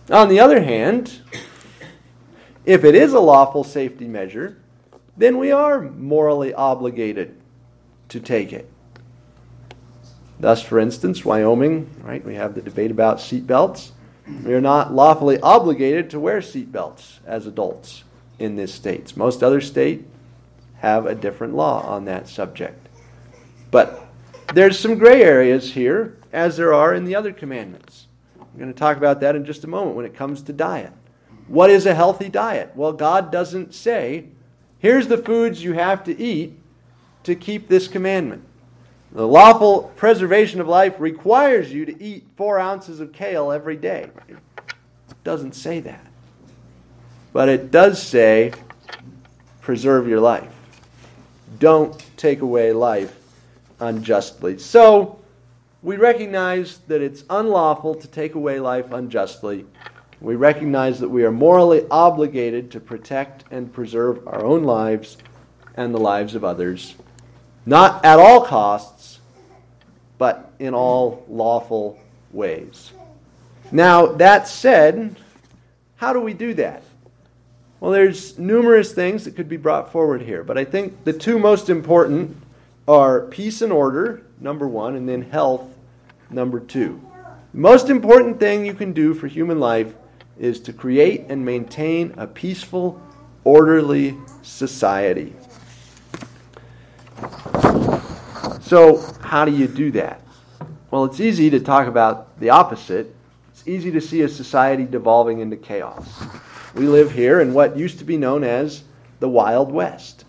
On 0.09 0.29
the 0.29 0.39
other 0.39 0.61
hand, 0.61 1.21
if 2.65 2.83
it 2.83 2.95
is 2.95 3.13
a 3.13 3.19
lawful 3.19 3.63
safety 3.63 4.07
measure, 4.07 4.57
then 5.17 5.37
we 5.37 5.51
are 5.51 5.81
morally 5.81 6.53
obligated 6.53 7.35
to 8.09 8.19
take 8.19 8.53
it. 8.53 8.69
Thus, 10.39 10.61
for 10.61 10.79
instance, 10.79 11.23
Wyoming, 11.23 11.89
right, 12.03 12.23
we 12.23 12.35
have 12.35 12.55
the 12.55 12.61
debate 12.61 12.91
about 12.91 13.17
seatbelts. 13.17 13.91
We 14.43 14.53
are 14.53 14.61
not 14.61 14.93
lawfully 14.93 15.39
obligated 15.39 16.09
to 16.11 16.19
wear 16.19 16.39
seatbelts 16.39 17.19
as 17.25 17.45
adults 17.45 18.03
in 18.39 18.55
this 18.55 18.73
state. 18.73 19.15
Most 19.15 19.43
other 19.43 19.61
states 19.61 20.05
have 20.77 21.05
a 21.05 21.15
different 21.15 21.55
law 21.55 21.81
on 21.83 22.05
that 22.05 22.27
subject. 22.27 22.89
But 23.71 24.02
there's 24.53 24.79
some 24.79 24.97
gray 24.97 25.23
areas 25.23 25.73
here, 25.73 26.17
as 26.31 26.57
there 26.57 26.73
are 26.73 26.93
in 26.93 27.05
the 27.05 27.15
other 27.15 27.33
commandments. 27.33 28.07
I'm 28.39 28.59
going 28.59 28.71
to 28.71 28.77
talk 28.77 28.97
about 28.97 29.19
that 29.21 29.35
in 29.35 29.45
just 29.45 29.63
a 29.63 29.67
moment 29.67 29.95
when 29.95 30.05
it 30.05 30.13
comes 30.13 30.43
to 30.43 30.53
diet. 30.53 30.93
What 31.47 31.69
is 31.69 31.85
a 31.85 31.95
healthy 31.95 32.29
diet? 32.29 32.71
Well, 32.75 32.93
God 32.93 33.31
doesn't 33.31 33.73
say, 33.73 34.25
here's 34.79 35.07
the 35.07 35.17
foods 35.17 35.63
you 35.63 35.73
have 35.73 36.03
to 36.05 36.17
eat 36.17 36.57
to 37.23 37.35
keep 37.35 37.67
this 37.67 37.87
commandment. 37.87 38.43
The 39.11 39.27
lawful 39.27 39.91
preservation 39.95 40.61
of 40.61 40.67
life 40.67 40.99
requires 40.99 41.71
you 41.71 41.85
to 41.85 42.03
eat 42.03 42.27
four 42.35 42.59
ounces 42.59 42.99
of 42.99 43.11
kale 43.11 43.51
every 43.51 43.75
day. 43.75 44.09
It 44.27 45.23
doesn't 45.23 45.53
say 45.53 45.79
that. 45.81 46.05
But 47.31 47.49
it 47.49 47.71
does 47.71 48.01
say, 48.01 48.53
preserve 49.61 50.07
your 50.07 50.19
life. 50.19 50.53
Don't 51.59 52.05
take 52.17 52.41
away 52.41 52.71
life 52.73 53.15
unjustly. 53.83 54.57
So, 54.57 55.19
we 55.81 55.97
recognize 55.97 56.77
that 56.87 57.01
it's 57.01 57.25
unlawful 57.29 57.95
to 57.95 58.07
take 58.07 58.35
away 58.35 58.59
life 58.59 58.91
unjustly. 58.93 59.65
We 60.21 60.35
recognize 60.35 61.01
that 61.01 61.09
we 61.09 61.25
are 61.25 61.31
morally 61.31 61.85
obligated 61.91 62.71
to 62.71 62.79
protect 62.79 63.43
and 63.51 63.71
preserve 63.71 64.25
our 64.25 64.45
own 64.45 64.63
lives 64.63 65.17
and 65.75 65.93
the 65.93 65.99
lives 65.99 66.35
of 66.35 66.45
others, 66.45 66.95
not 67.65 68.05
at 68.05 68.19
all 68.19 68.45
costs, 68.45 69.19
but 70.17 70.53
in 70.59 70.73
all 70.73 71.25
lawful 71.27 71.99
ways. 72.31 72.93
Now, 73.71 74.05
that 74.05 74.47
said, 74.47 75.17
how 75.97 76.13
do 76.13 76.21
we 76.21 76.33
do 76.33 76.53
that? 76.53 76.83
Well, 77.81 77.91
there's 77.91 78.39
numerous 78.39 78.93
things 78.93 79.25
that 79.25 79.35
could 79.35 79.49
be 79.49 79.57
brought 79.57 79.91
forward 79.91 80.21
here, 80.21 80.45
but 80.45 80.57
I 80.57 80.63
think 80.63 81.03
the 81.03 81.11
two 81.11 81.37
most 81.37 81.69
important 81.69 82.37
are 82.87 83.21
peace 83.27 83.61
and 83.61 83.71
order, 83.71 84.23
number 84.39 84.67
one, 84.67 84.95
and 84.95 85.07
then 85.07 85.21
health, 85.21 85.77
number 86.29 86.59
two. 86.59 87.01
The 87.53 87.59
most 87.59 87.89
important 87.89 88.39
thing 88.39 88.65
you 88.65 88.73
can 88.73 88.93
do 88.93 89.13
for 89.13 89.27
human 89.27 89.59
life 89.59 89.93
is 90.37 90.59
to 90.61 90.73
create 90.73 91.25
and 91.29 91.45
maintain 91.45 92.13
a 92.17 92.27
peaceful, 92.27 93.01
orderly 93.43 94.17
society. 94.41 95.35
So, 98.61 98.97
how 99.21 99.45
do 99.45 99.51
you 99.51 99.67
do 99.67 99.91
that? 99.91 100.21
Well, 100.89 101.05
it's 101.05 101.19
easy 101.19 101.49
to 101.51 101.59
talk 101.59 101.87
about 101.87 102.39
the 102.39 102.49
opposite. 102.49 103.15
It's 103.51 103.67
easy 103.67 103.91
to 103.91 104.01
see 104.01 104.21
a 104.21 104.29
society 104.29 104.85
devolving 104.85 105.39
into 105.39 105.57
chaos. 105.57 106.23
We 106.73 106.87
live 106.87 107.11
here 107.11 107.41
in 107.41 107.53
what 107.53 107.77
used 107.77 107.99
to 107.99 108.05
be 108.05 108.17
known 108.17 108.43
as 108.43 108.83
the 109.19 109.29
Wild 109.29 109.71
West. 109.71 110.25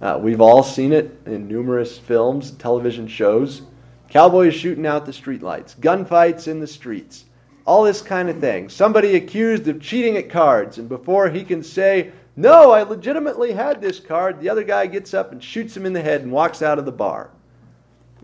Uh, 0.00 0.18
we've 0.20 0.40
all 0.40 0.62
seen 0.62 0.92
it 0.92 1.18
in 1.26 1.48
numerous 1.48 1.98
films, 1.98 2.52
television 2.52 3.08
shows. 3.08 3.62
Cowboys 4.08 4.54
shooting 4.54 4.86
out 4.86 5.04
the 5.04 5.12
streetlights, 5.12 5.76
gunfights 5.76 6.48
in 6.48 6.60
the 6.60 6.66
streets, 6.66 7.24
all 7.66 7.82
this 7.82 8.00
kind 8.00 8.30
of 8.30 8.38
thing. 8.38 8.68
Somebody 8.68 9.16
accused 9.16 9.68
of 9.68 9.82
cheating 9.82 10.16
at 10.16 10.30
cards, 10.30 10.78
and 10.78 10.88
before 10.88 11.28
he 11.28 11.44
can 11.44 11.62
say, 11.62 12.12
No, 12.36 12.70
I 12.70 12.84
legitimately 12.84 13.52
had 13.52 13.80
this 13.80 14.00
card, 14.00 14.40
the 14.40 14.48
other 14.48 14.64
guy 14.64 14.86
gets 14.86 15.12
up 15.12 15.32
and 15.32 15.42
shoots 15.42 15.76
him 15.76 15.84
in 15.84 15.92
the 15.92 16.00
head 16.00 16.22
and 16.22 16.32
walks 16.32 16.62
out 16.62 16.78
of 16.78 16.86
the 16.86 16.92
bar. 16.92 17.30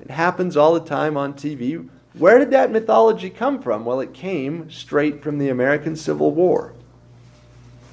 It 0.00 0.10
happens 0.10 0.56
all 0.56 0.74
the 0.74 0.80
time 0.80 1.16
on 1.16 1.34
TV. 1.34 1.86
Where 2.14 2.38
did 2.38 2.52
that 2.52 2.70
mythology 2.70 3.28
come 3.28 3.60
from? 3.60 3.84
Well, 3.84 4.00
it 4.00 4.14
came 4.14 4.70
straight 4.70 5.22
from 5.22 5.38
the 5.38 5.50
American 5.50 5.96
Civil 5.96 6.30
War. 6.30 6.72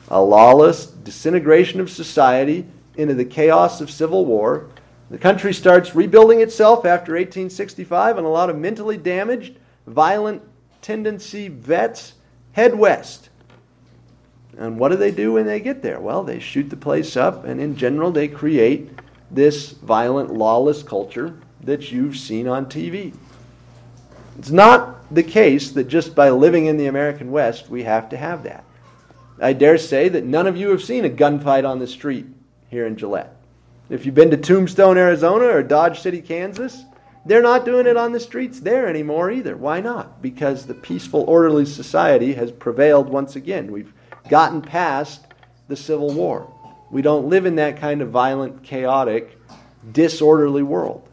A 0.10 0.22
lawless 0.22 0.86
disintegration 0.86 1.80
of 1.80 1.90
society 1.90 2.68
into 2.96 3.14
the 3.14 3.26
chaos 3.26 3.82
of 3.82 3.90
civil 3.90 4.26
war. 4.26 4.70
The 5.10 5.18
country 5.18 5.54
starts 5.54 5.96
rebuilding 5.96 6.42
itself 6.42 6.86
after 6.86 7.14
1865, 7.14 8.18
and 8.18 8.26
a 8.26 8.30
lot 8.30 8.50
of 8.50 8.58
mentally 8.58 8.98
damaged, 8.98 9.58
violent 9.86 10.42
tendency 10.82 11.48
vets 11.48 12.14
head 12.54 12.76
west. 12.76 13.30
And 14.58 14.78
what 14.78 14.90
do 14.90 14.98
they 14.98 15.12
do 15.12 15.34
when 15.34 15.46
they 15.46 15.60
get 15.60 15.82
there? 15.82 16.00
Well, 16.00 16.24
they 16.24 16.40
shoot 16.40 16.70
the 16.70 16.78
place 16.78 17.16
up, 17.16 17.46
and 17.46 17.60
in 17.62 17.76
general, 17.76 18.12
they 18.12 18.28
create 18.28 18.90
this 19.30 19.72
violent, 19.72 20.34
lawless 20.34 20.84
culture 20.84 21.38
that 21.64 21.92
you've 21.92 22.18
seen 22.18 22.48
on 22.48 22.66
TV. 22.66 23.14
It's 24.38 24.50
not 24.50 25.14
the 25.14 25.24
case 25.24 25.72
that 25.72 25.88
just 25.88 26.16
by 26.16 26.30
living 26.30 26.66
in 26.66 26.78
the 26.78 26.88
American 26.88 27.32
West, 27.32 27.70
we 27.70 27.84
have 27.84 28.10
to 28.10 28.18
have 28.18 28.44
that. 28.44 28.64
I 29.40 29.54
dare 29.54 29.78
say 29.78 30.10
that 30.10 30.26
none 30.26 30.48
of 30.48 30.58
you 30.58 30.70
have 30.70 30.84
seen 30.84 31.06
a 31.06 31.10
gunfight 31.10 31.68
on 31.68 31.80
the 31.80 31.88
street 31.88 32.26
here 32.72 32.88
in 32.88 32.96
Gillette. 32.96 33.36
If 33.90 34.06
you've 34.06 34.16
been 34.16 34.32
to 34.32 34.38
Tombstone, 34.38 34.98
Arizona 34.98 35.46
or 35.46 35.62
Dodge 35.62 36.00
City, 36.00 36.22
Kansas, 36.22 36.86
they're 37.26 37.42
not 37.42 37.66
doing 37.66 37.86
it 37.86 37.98
on 37.98 38.14
the 38.14 38.20
streets 38.20 38.62
there 38.62 38.88
anymore 38.88 39.30
either. 39.30 39.56
Why 39.56 39.82
not? 39.82 40.22
Because 40.22 40.66
the 40.66 40.74
peaceful, 40.74 41.22
orderly 41.28 41.66
society 41.66 42.34
has 42.34 42.52
prevailed 42.52 43.10
once 43.10 43.36
again. 43.36 43.72
We've 43.72 43.94
gotten 44.30 44.62
past 44.62 45.28
the 45.68 45.76
Civil 45.76 46.14
War. 46.14 46.52
We 46.90 47.02
don't 47.02 47.28
live 47.28 47.46
in 47.46 47.58
that 47.58 47.78
kind 47.78 48.02
of 48.02 48.10
violent, 48.10 48.64
chaotic, 48.64 49.38
disorderly 49.92 50.64
world. 50.64 51.08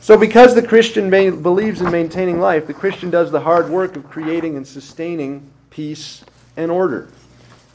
So, 0.00 0.16
because 0.16 0.54
the 0.54 0.66
Christian 0.66 1.08
may, 1.08 1.30
believes 1.30 1.80
in 1.80 1.90
maintaining 1.90 2.40
life, 2.40 2.66
the 2.66 2.74
Christian 2.74 3.10
does 3.10 3.30
the 3.30 3.40
hard 3.40 3.70
work 3.70 3.96
of 3.96 4.10
creating 4.10 4.56
and 4.56 4.66
sustaining 4.66 5.50
peace 5.70 6.24
and 6.56 6.70
order. 6.70 7.08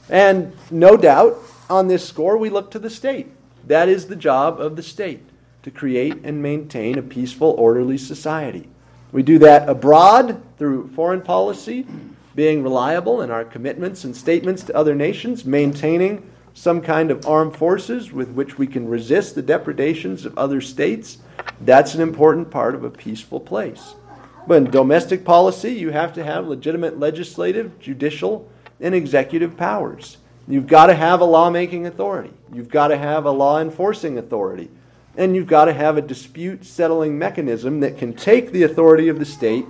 And 0.10 0.54
no 0.70 0.98
doubt, 0.98 1.38
on 1.70 1.88
this 1.88 2.08
score, 2.08 2.38
we 2.38 2.50
look 2.50 2.72
to 2.72 2.80
the 2.80 2.90
state. 2.90 3.32
That 3.66 3.90
is 3.90 4.08
the 4.08 4.16
job 4.16 4.62
of 4.62 4.76
the 4.76 4.84
state 4.84 5.24
to 5.64 5.72
create 5.72 6.24
and 6.24 6.42
maintain 6.42 6.98
a 6.98 7.02
peaceful, 7.02 7.56
orderly 7.58 7.98
society. 7.98 8.70
We 9.12 9.24
do 9.24 9.40
that 9.40 9.68
abroad 9.68 10.44
through 10.58 10.90
foreign 10.90 11.22
policy, 11.22 11.88
being 12.36 12.62
reliable 12.62 13.22
in 13.22 13.32
our 13.32 13.46
commitments 13.46 14.04
and 14.04 14.16
statements 14.16 14.64
to 14.64 14.76
other 14.76 14.94
nations, 14.94 15.46
maintaining 15.46 16.30
some 16.54 16.82
kind 16.82 17.10
of 17.10 17.26
armed 17.26 17.56
forces 17.56 18.12
with 18.12 18.30
which 18.30 18.58
we 18.58 18.68
can 18.68 18.88
resist 18.88 19.36
the 19.36 19.42
depredations 19.42 20.26
of 20.26 20.38
other 20.38 20.62
states. 20.62 21.18
That's 21.62 21.96
an 21.96 22.02
important 22.02 22.52
part 22.52 22.76
of 22.76 22.84
a 22.84 22.90
peaceful 22.90 23.40
place. 23.40 23.96
But 24.48 24.58
in 24.58 24.72
domestic 24.72 25.26
policy, 25.26 25.74
you 25.74 25.90
have 25.90 26.14
to 26.14 26.24
have 26.24 26.48
legitimate 26.48 27.00
legislative, 27.00 27.80
judicial, 27.80 28.50
and 28.80 28.94
executive 28.94 29.58
powers. 29.58 30.18
You've 30.48 30.68
got 30.68 30.88
to 30.88 30.96
have 30.96 31.22
a 31.22 31.26
lawmaking 31.26 31.88
authority. 31.88 32.32
You've 32.54 32.70
got 32.70 32.90
to 32.90 32.98
have 32.98 33.26
a 33.26 33.32
law 33.32 33.60
enforcing 33.60 34.18
authority. 34.18 34.70
And 35.18 35.36
you've 35.36 35.48
got 35.48 35.66
to 35.66 35.74
have 35.74 35.98
a 35.98 36.02
dispute 36.02 36.66
settling 36.66 37.18
mechanism 37.18 37.80
that 37.80 37.98
can 37.98 38.14
take 38.14 38.52
the 38.52 38.64
authority 38.64 39.08
of 39.08 39.18
the 39.18 39.26
state 39.26 39.66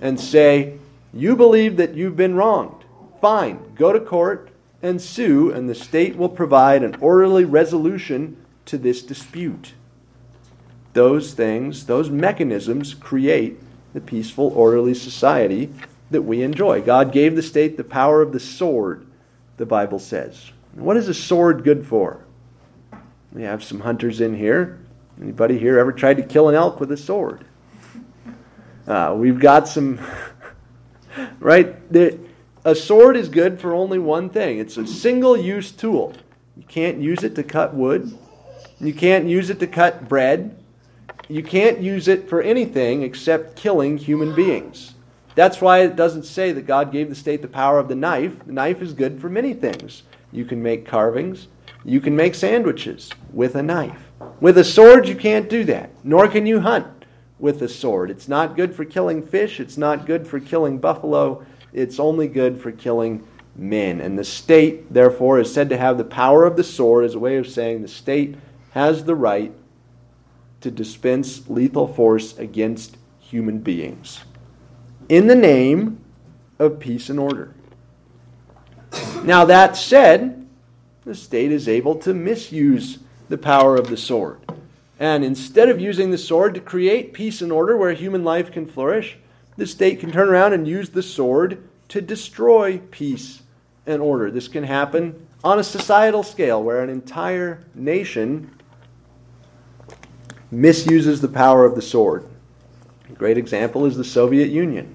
and 0.00 0.20
say, 0.20 0.78
You 1.12 1.36
believe 1.36 1.76
that 1.78 1.94
you've 1.94 2.16
been 2.16 2.36
wronged. 2.36 2.84
Fine, 3.20 3.74
go 3.74 3.92
to 3.92 4.00
court 4.00 4.50
and 4.82 5.00
sue, 5.00 5.50
and 5.50 5.68
the 5.68 5.74
state 5.74 6.16
will 6.16 6.28
provide 6.28 6.82
an 6.82 6.96
orderly 7.00 7.44
resolution 7.44 8.36
to 8.66 8.78
this 8.78 9.02
dispute. 9.02 9.74
Those 10.92 11.34
things, 11.34 11.86
those 11.86 12.10
mechanisms 12.10 12.94
create 12.94 13.58
the 13.92 14.00
peaceful, 14.00 14.48
orderly 14.54 14.94
society 14.94 15.72
that 16.10 16.22
we 16.22 16.42
enjoy. 16.42 16.82
God 16.82 17.12
gave 17.12 17.36
the 17.36 17.42
state 17.42 17.76
the 17.76 17.84
power 17.84 18.22
of 18.22 18.32
the 18.32 18.40
sword, 18.40 19.06
the 19.56 19.66
Bible 19.66 19.98
says. 19.98 20.50
What 20.74 20.96
is 20.96 21.08
a 21.08 21.14
sword 21.14 21.64
good 21.64 21.86
for? 21.86 22.24
We 23.32 23.42
have 23.42 23.62
some 23.62 23.80
hunters 23.80 24.20
in 24.20 24.34
here. 24.34 24.80
Anybody 25.20 25.58
here 25.58 25.78
ever 25.78 25.92
tried 25.92 26.16
to 26.16 26.22
kill 26.22 26.48
an 26.48 26.54
elk 26.54 26.80
with 26.80 26.90
a 26.92 26.96
sword? 26.96 27.44
Uh, 28.86 29.14
we've 29.16 29.38
got 29.38 29.68
some, 29.68 30.00
right? 31.40 31.92
The, 31.92 32.18
a 32.64 32.74
sword 32.74 33.16
is 33.16 33.28
good 33.28 33.60
for 33.60 33.72
only 33.72 33.98
one 33.98 34.30
thing 34.30 34.58
it's 34.58 34.76
a 34.76 34.86
single 34.86 35.36
use 35.36 35.70
tool. 35.70 36.14
You 36.56 36.64
can't 36.64 36.98
use 36.98 37.22
it 37.22 37.34
to 37.36 37.42
cut 37.42 37.74
wood, 37.74 38.16
you 38.80 38.92
can't 38.92 39.26
use 39.26 39.50
it 39.50 39.60
to 39.60 39.66
cut 39.66 40.08
bread, 40.08 40.56
you 41.28 41.42
can't 41.42 41.80
use 41.80 42.08
it 42.08 42.28
for 42.28 42.42
anything 42.42 43.02
except 43.02 43.56
killing 43.56 43.96
human 43.96 44.34
beings. 44.34 44.94
That's 45.34 45.60
why 45.60 45.80
it 45.80 45.96
doesn't 45.96 46.24
say 46.24 46.52
that 46.52 46.66
God 46.66 46.92
gave 46.92 47.08
the 47.08 47.14
state 47.14 47.40
the 47.40 47.48
power 47.48 47.78
of 47.78 47.88
the 47.88 47.94
knife. 47.94 48.44
The 48.46 48.52
knife 48.52 48.82
is 48.82 48.92
good 48.92 49.20
for 49.20 49.28
many 49.28 49.54
things. 49.54 50.02
You 50.32 50.44
can 50.44 50.62
make 50.62 50.86
carvings, 50.86 51.48
you 51.84 52.00
can 52.00 52.14
make 52.14 52.34
sandwiches 52.34 53.10
with 53.32 53.54
a 53.54 53.62
knife. 53.62 54.10
With 54.40 54.58
a 54.58 54.64
sword, 54.64 55.08
you 55.08 55.16
can't 55.16 55.48
do 55.48 55.64
that, 55.64 55.90
nor 56.04 56.28
can 56.28 56.46
you 56.46 56.60
hunt. 56.60 56.86
with 57.38 57.62
a 57.62 57.68
sword. 57.68 58.10
It's 58.10 58.28
not 58.28 58.54
good 58.54 58.74
for 58.74 58.84
killing 58.84 59.26
fish, 59.26 59.60
it's 59.60 59.78
not 59.78 60.04
good 60.04 60.26
for 60.26 60.38
killing 60.38 60.76
buffalo, 60.76 61.44
it's 61.72 61.98
only 61.98 62.28
good 62.28 62.60
for 62.60 62.70
killing 62.70 63.26
men. 63.56 63.98
And 64.00 64.18
the 64.18 64.24
state, 64.24 64.92
therefore, 64.92 65.40
is 65.40 65.50
said 65.52 65.70
to 65.70 65.78
have 65.78 65.96
the 65.96 66.04
power 66.04 66.44
of 66.44 66.56
the 66.56 66.64
sword 66.64 67.06
as 67.06 67.14
a 67.14 67.18
way 67.18 67.36
of 67.36 67.48
saying 67.48 67.80
the 67.80 67.88
state 67.88 68.36
has 68.72 69.04
the 69.04 69.14
right 69.14 69.54
to 70.60 70.70
dispense 70.70 71.48
lethal 71.48 71.86
force 71.86 72.36
against 72.36 72.98
human 73.18 73.60
beings 73.60 74.20
in 75.10 75.26
the 75.26 75.34
name 75.34 75.98
of 76.60 76.78
peace 76.78 77.10
and 77.10 77.18
order. 77.18 77.52
Now, 79.24 79.44
that 79.44 79.76
said, 79.76 80.46
the 81.04 81.16
state 81.16 81.50
is 81.50 81.68
able 81.68 81.96
to 81.96 82.14
misuse 82.14 83.00
the 83.28 83.36
power 83.36 83.74
of 83.74 83.88
the 83.88 83.96
sword. 83.96 84.40
And 85.00 85.24
instead 85.24 85.68
of 85.68 85.80
using 85.80 86.10
the 86.10 86.18
sword 86.18 86.54
to 86.54 86.60
create 86.60 87.12
peace 87.12 87.42
and 87.42 87.50
order 87.50 87.76
where 87.76 87.92
human 87.92 88.22
life 88.22 88.52
can 88.52 88.66
flourish, 88.66 89.18
the 89.56 89.66
state 89.66 89.98
can 89.98 90.12
turn 90.12 90.28
around 90.28 90.52
and 90.52 90.68
use 90.68 90.90
the 90.90 91.02
sword 91.02 91.68
to 91.88 92.00
destroy 92.00 92.78
peace 92.90 93.42
and 93.86 94.00
order. 94.00 94.30
This 94.30 94.46
can 94.46 94.62
happen 94.62 95.26
on 95.42 95.58
a 95.58 95.64
societal 95.64 96.22
scale 96.22 96.62
where 96.62 96.84
an 96.84 96.90
entire 96.90 97.64
nation 97.74 98.50
misuses 100.52 101.20
the 101.20 101.28
power 101.28 101.64
of 101.64 101.74
the 101.74 101.82
sword. 101.82 102.28
A 103.08 103.12
great 103.12 103.38
example 103.38 103.86
is 103.86 103.96
the 103.96 104.04
Soviet 104.04 104.50
Union, 104.50 104.94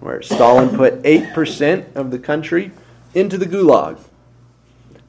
where 0.00 0.22
Stalin 0.22 0.76
put 0.76 1.02
8% 1.02 1.94
of 1.94 2.10
the 2.10 2.18
country 2.18 2.70
into 3.14 3.38
the 3.38 3.46
gulag. 3.46 3.98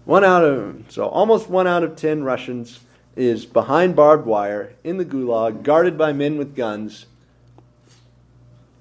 One 0.05 0.23
out 0.23 0.43
of 0.43 0.85
so 0.89 1.07
almost 1.07 1.49
one 1.49 1.67
out 1.67 1.83
of 1.83 1.95
10 1.95 2.23
Russians 2.23 2.79
is 3.15 3.45
behind 3.45 3.95
barbed 3.95 4.25
wire 4.25 4.73
in 4.83 4.97
the 4.97 5.05
gulag, 5.05 5.63
guarded 5.63 5.97
by 5.97 6.13
men 6.13 6.37
with 6.37 6.55
guns. 6.55 7.07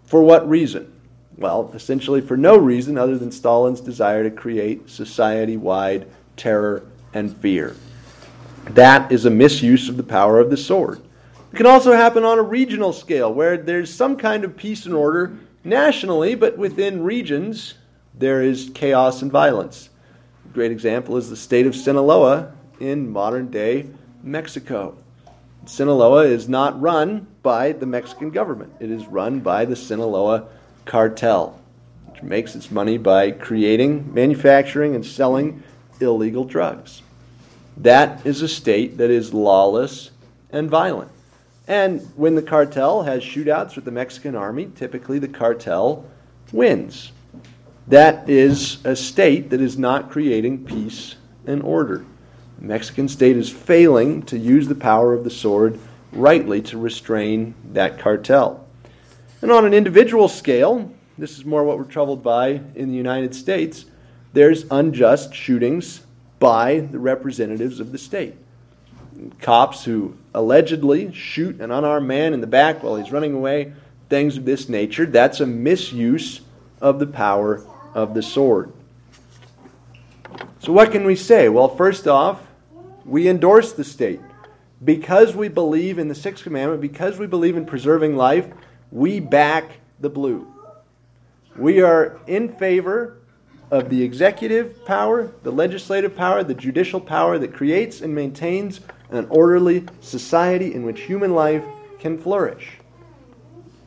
For 0.04 0.22
what 0.22 0.48
reason? 0.48 0.92
Well, 1.36 1.70
essentially 1.74 2.20
for 2.20 2.36
no 2.36 2.56
reason 2.56 2.96
other 2.96 3.18
than 3.18 3.32
Stalin's 3.32 3.80
desire 3.80 4.22
to 4.22 4.30
create 4.30 4.88
society 4.88 5.56
wide 5.56 6.06
terror 6.36 6.86
and 7.12 7.36
fear. 7.36 7.74
That 8.70 9.10
is 9.10 9.24
a 9.24 9.30
misuse 9.30 9.88
of 9.88 9.96
the 9.96 10.02
power 10.02 10.38
of 10.38 10.50
the 10.50 10.56
sword. 10.56 11.00
It 11.52 11.56
can 11.56 11.66
also 11.66 11.92
happen 11.92 12.24
on 12.24 12.38
a 12.38 12.42
regional 12.42 12.92
scale 12.92 13.32
where 13.32 13.56
there's 13.56 13.92
some 13.92 14.16
kind 14.16 14.44
of 14.44 14.56
peace 14.56 14.86
and 14.86 14.94
order 14.94 15.38
nationally, 15.66 16.34
but 16.34 16.56
within 16.56 17.02
regions 17.02 17.74
there 18.14 18.42
is 18.42 18.70
chaos 18.74 19.20
and 19.20 19.30
violence. 19.30 19.90
A 20.48 20.54
great 20.54 20.72
example 20.72 21.16
is 21.16 21.28
the 21.28 21.36
state 21.36 21.66
of 21.66 21.76
Sinaloa 21.76 22.52
in 22.80 23.10
modern 23.10 23.50
day 23.50 23.86
Mexico. 24.22 24.96
Sinaloa 25.66 26.24
is 26.24 26.48
not 26.48 26.80
run 26.80 27.26
by 27.42 27.72
the 27.72 27.86
Mexican 27.86 28.30
government, 28.30 28.72
it 28.80 28.90
is 28.90 29.06
run 29.06 29.40
by 29.40 29.64
the 29.64 29.76
Sinaloa 29.76 30.48
cartel, 30.84 31.60
which 32.06 32.22
makes 32.22 32.54
its 32.54 32.70
money 32.70 32.96
by 32.96 33.32
creating, 33.32 34.14
manufacturing, 34.14 34.94
and 34.94 35.04
selling 35.04 35.62
illegal 36.00 36.44
drugs. 36.44 37.02
That 37.76 38.24
is 38.24 38.42
a 38.42 38.48
state 38.48 38.96
that 38.98 39.10
is 39.10 39.34
lawless 39.34 40.10
and 40.50 40.70
violent. 40.70 41.10
And 41.68 42.00
when 42.14 42.34
the 42.36 42.42
cartel 42.42 43.02
has 43.02 43.22
shootouts 43.22 43.74
with 43.74 43.84
the 43.84 43.90
Mexican 43.90 44.36
army, 44.36 44.70
typically 44.74 45.18
the 45.18 45.28
cartel 45.28 46.04
wins. 46.52 47.12
That 47.88 48.28
is 48.28 48.84
a 48.84 48.94
state 48.94 49.50
that 49.50 49.60
is 49.60 49.76
not 49.76 50.10
creating 50.10 50.64
peace 50.64 51.16
and 51.46 51.62
order. 51.62 52.04
The 52.58 52.66
Mexican 52.66 53.08
state 53.08 53.36
is 53.36 53.50
failing 53.50 54.22
to 54.24 54.38
use 54.38 54.68
the 54.68 54.74
power 54.74 55.12
of 55.12 55.24
the 55.24 55.30
sword 55.30 55.78
rightly 56.12 56.62
to 56.62 56.78
restrain 56.78 57.54
that 57.72 57.98
cartel. 57.98 58.66
And 59.42 59.50
on 59.50 59.64
an 59.64 59.74
individual 59.74 60.28
scale, 60.28 60.92
this 61.18 61.38
is 61.38 61.44
more 61.44 61.64
what 61.64 61.78
we're 61.78 61.84
troubled 61.84 62.22
by 62.22 62.60
in 62.74 62.90
the 62.90 62.96
United 62.96 63.34
States, 63.34 63.86
there's 64.32 64.66
unjust 64.70 65.34
shootings 65.34 66.02
by 66.38 66.80
the 66.80 66.98
representatives 66.98 67.80
of 67.80 67.92
the 67.92 67.98
state. 67.98 68.36
Cops 69.40 69.84
who 69.84 70.16
allegedly 70.34 71.12
shoot 71.12 71.60
an 71.60 71.70
unarmed 71.70 72.06
man 72.06 72.34
in 72.34 72.40
the 72.40 72.46
back 72.46 72.82
while 72.82 72.96
he's 72.96 73.12
running 73.12 73.34
away, 73.34 73.72
things 74.08 74.36
of 74.36 74.44
this 74.44 74.68
nature, 74.68 75.06
that's 75.06 75.40
a 75.40 75.46
misuse 75.46 76.40
of 76.80 76.98
the 76.98 77.06
power 77.06 77.64
of 77.94 78.14
the 78.14 78.22
sword. 78.22 78.72
So, 80.60 80.72
what 80.72 80.92
can 80.92 81.04
we 81.04 81.16
say? 81.16 81.48
Well, 81.48 81.68
first 81.68 82.06
off, 82.06 82.40
we 83.04 83.28
endorse 83.28 83.72
the 83.72 83.84
state. 83.84 84.20
Because 84.84 85.34
we 85.34 85.48
believe 85.48 85.98
in 85.98 86.08
the 86.08 86.14
sixth 86.14 86.44
commandment, 86.44 86.82
because 86.82 87.18
we 87.18 87.26
believe 87.26 87.56
in 87.56 87.64
preserving 87.64 88.16
life, 88.16 88.46
we 88.90 89.20
back 89.20 89.78
the 90.00 90.10
blue. 90.10 90.52
We 91.56 91.80
are 91.80 92.20
in 92.26 92.50
favor 92.50 93.16
of 93.70 93.88
the 93.88 94.02
executive 94.02 94.84
power, 94.84 95.32
the 95.42 95.50
legislative 95.50 96.14
power, 96.14 96.44
the 96.44 96.54
judicial 96.54 97.00
power 97.00 97.38
that 97.38 97.54
creates 97.54 98.00
and 98.02 98.14
maintains 98.14 98.80
an 99.10 99.26
orderly 99.30 99.86
society 100.00 100.74
in 100.74 100.82
which 100.82 101.02
human 101.02 101.34
life 101.34 101.64
can 101.98 102.18
flourish. 102.18 102.78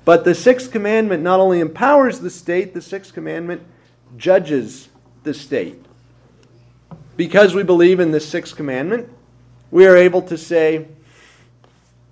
But 0.06 0.24
the 0.24 0.34
sixth 0.34 0.72
commandment 0.72 1.22
not 1.22 1.40
only 1.40 1.60
empowers 1.60 2.20
the 2.20 2.30
state, 2.30 2.74
the 2.74 2.82
sixth 2.82 3.14
commandment 3.14 3.62
judges 4.18 4.90
the 5.24 5.34
state. 5.34 5.86
Because 7.16 7.54
we 7.54 7.64
believe 7.64 8.00
in 8.00 8.12
the 8.12 8.20
sixth 8.20 8.56
commandment, 8.56 9.10
we 9.72 9.86
are 9.86 9.96
able 9.96 10.22
to 10.24 10.38
say 10.38 10.88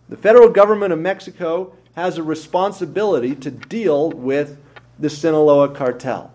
the 0.09 0.17
federal 0.17 0.49
government 0.49 0.93
of 0.93 0.99
Mexico 0.99 1.75
has 1.95 2.17
a 2.17 2.23
responsibility 2.23 3.35
to 3.35 3.49
deal 3.49 4.11
with 4.11 4.59
the 4.99 5.09
Sinaloa 5.09 5.69
cartel. 5.69 6.31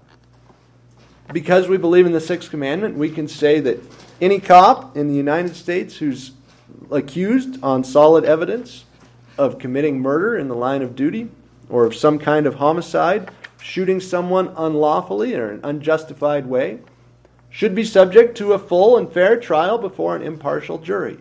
Because 1.32 1.68
we 1.68 1.76
believe 1.76 2.04
in 2.04 2.12
the 2.12 2.20
Sixth 2.20 2.50
Commandment, 2.50 2.96
we 2.96 3.08
can 3.08 3.28
say 3.28 3.60
that 3.60 3.80
any 4.20 4.40
cop 4.40 4.96
in 4.96 5.08
the 5.08 5.14
United 5.14 5.54
States 5.54 5.96
who's 5.96 6.32
accused 6.94 7.62
on 7.62 7.84
solid 7.84 8.24
evidence 8.24 8.84
of 9.38 9.58
committing 9.58 10.00
murder 10.00 10.36
in 10.36 10.48
the 10.48 10.54
line 10.54 10.82
of 10.82 10.94
duty 10.94 11.30
or 11.68 11.84
of 11.86 11.94
some 11.94 12.18
kind 12.18 12.46
of 12.46 12.56
homicide, 12.56 13.30
shooting 13.60 14.00
someone 14.00 14.52
unlawfully 14.56 15.34
or 15.34 15.50
in 15.50 15.58
an 15.58 15.64
unjustified 15.64 16.46
way, 16.46 16.78
should 17.48 17.74
be 17.74 17.84
subject 17.84 18.36
to 18.36 18.52
a 18.52 18.58
full 18.58 18.96
and 18.96 19.12
fair 19.12 19.38
trial 19.38 19.78
before 19.78 20.16
an 20.16 20.22
impartial 20.22 20.78
jury, 20.78 21.18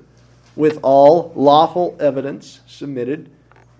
with 0.55 0.79
all 0.81 1.31
lawful 1.35 1.95
evidence 1.99 2.61
submitted 2.67 3.29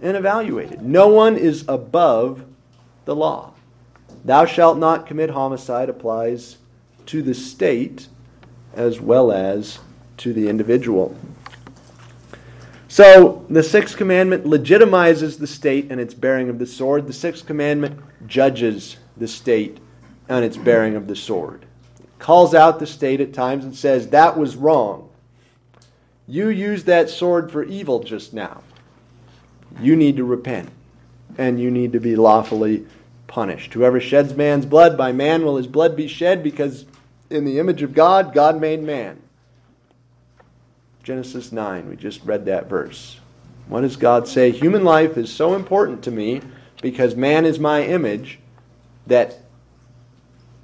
and 0.02 0.18
evaluated. 0.18 0.82
No 0.82 1.08
one 1.08 1.38
is 1.38 1.64
above 1.68 2.46
the 3.06 3.16
law. 3.16 3.54
Thou 4.24 4.46
shalt 4.46 4.78
not 4.78 5.08
commit 5.08 5.30
homicide 5.30 5.90
applies 5.90 6.58
to 7.08 7.22
the 7.22 7.34
state 7.34 8.08
as 8.74 9.00
well 9.00 9.32
as 9.32 9.80
to 10.18 10.34
the 10.34 10.48
individual. 10.48 11.16
So, 12.92 13.46
the 13.50 13.64
sixth 13.64 13.96
commandment 13.96 14.44
legitimizes 14.44 15.40
the 15.40 15.48
state 15.48 15.90
and 15.90 16.02
its 16.02 16.14
bearing 16.14 16.50
of 16.50 16.60
the 16.60 16.66
sword. 16.66 17.08
The 17.08 17.14
sixth 17.14 17.46
commandment 17.46 18.02
judges 18.28 18.98
the 19.16 19.30
state 19.30 19.78
and 20.28 20.44
its 20.44 20.58
bearing 20.58 20.98
of 20.98 21.08
the 21.08 21.16
sword. 21.16 21.66
It 22.02 22.20
calls 22.20 22.54
out 22.54 22.80
the 22.80 22.86
state 22.86 23.22
at 23.22 23.34
times 23.34 23.64
and 23.64 23.74
says, 23.74 24.10
That 24.10 24.38
was 24.38 24.58
wrong. 24.58 25.08
You 26.28 26.50
used 26.50 26.86
that 26.88 27.10
sword 27.10 27.50
for 27.50 27.64
evil 27.64 28.04
just 28.04 28.34
now. 28.34 28.62
You 29.80 29.96
need 29.96 30.18
to 30.18 30.26
repent 30.26 30.68
and 31.38 31.62
you 31.62 31.72
need 31.72 31.94
to 31.94 32.02
be 32.02 32.18
lawfully 32.18 32.86
punished. 33.26 33.74
Whoever 33.74 34.02
sheds 34.02 34.34
man's 34.34 34.66
blood, 34.66 34.98
by 34.98 35.14
man 35.14 35.46
will 35.46 35.56
his 35.56 35.68
blood 35.68 35.96
be 35.96 36.10
shed, 36.10 36.44
because 36.44 36.84
in 37.30 37.46
the 37.46 37.58
image 37.58 37.84
of 37.84 37.94
God, 37.94 38.34
God 38.34 38.60
made 38.60 38.84
man. 38.84 39.22
Genesis 41.04 41.52
9, 41.52 41.90
we 41.90 41.96
just 41.96 42.24
read 42.24 42.46
that 42.46 42.70
verse. 42.70 43.20
What 43.68 43.82
does 43.82 43.96
God 43.96 44.28
say? 44.28 44.52
Human 44.52 44.84
life 44.84 45.18
is 45.18 45.32
so 45.32 45.56
important 45.56 46.04
to 46.04 46.12
me 46.12 46.42
because 46.82 47.16
man 47.16 47.46
is 47.46 47.60
my 47.60 47.84
image 47.84 48.40
that 49.08 49.40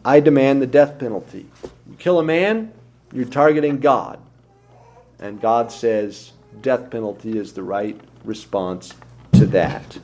I 0.06 0.20
demand 0.20 0.62
the 0.62 0.68
death 0.68 1.00
penalty. 1.00 1.48
You 1.90 1.96
kill 1.98 2.20
a 2.20 2.24
man, 2.24 2.72
you're 3.12 3.26
targeting 3.26 3.80
God. 3.80 4.20
And 5.20 5.42
God 5.42 5.72
says 5.72 6.34
death 6.62 6.90
penalty 6.90 7.38
is 7.38 7.54
the 7.54 7.64
right 7.64 8.00
response 8.24 8.94
to 9.34 9.46
that. 9.48 9.98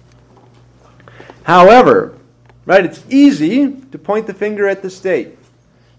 However, 1.44 2.18
right, 2.66 2.86
it's 2.86 3.04
easy 3.10 3.72
to 3.92 4.00
point 4.00 4.28
the 4.28 4.34
finger 4.34 4.68
at 4.68 4.82
the 4.82 4.90
state. 4.90 5.38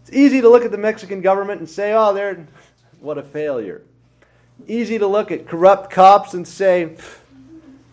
It's 0.03 0.13
easy 0.13 0.41
to 0.41 0.49
look 0.49 0.65
at 0.65 0.71
the 0.71 0.79
Mexican 0.79 1.21
government 1.21 1.61
and 1.61 1.69
say, 1.69 1.93
oh, 1.93 2.13
they're, 2.13 2.47
what 3.01 3.17
a 3.17 3.23
failure. 3.23 3.83
Easy 4.67 4.99
to 4.99 5.07
look 5.07 5.31
at 5.31 5.47
corrupt 5.47 5.91
cops 5.91 6.35
and 6.35 6.47
say, 6.47 6.97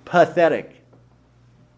pathetic. 0.06 0.82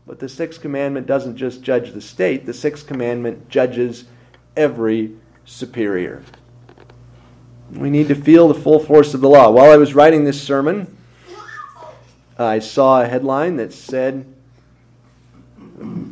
But 0.06 0.20
the 0.20 0.30
sixth 0.30 0.62
commandment 0.62 1.08
doesn't 1.08 1.38
just 1.38 1.62
judge 1.62 1.94
the 1.94 2.02
state, 2.02 2.46
the 2.46 2.54
sixth 2.54 2.88
commandment 2.88 3.50
judges 3.50 4.06
every 4.56 5.14
superior. 5.46 6.24
We 7.72 7.90
need 7.90 8.10
to 8.10 8.16
feel 8.16 8.48
the 8.48 8.54
full 8.54 8.80
force 8.80 9.14
of 9.14 9.22
the 9.22 9.30
law. 9.30 9.50
While 9.50 9.72
I 9.72 9.78
was 9.78 9.96
writing 9.96 10.26
this 10.26 10.42
sermon, 10.42 10.96
I 12.38 12.60
saw 12.60 13.02
a 13.02 13.08
headline 13.08 13.56
that 13.58 13.74
said, 13.74 14.26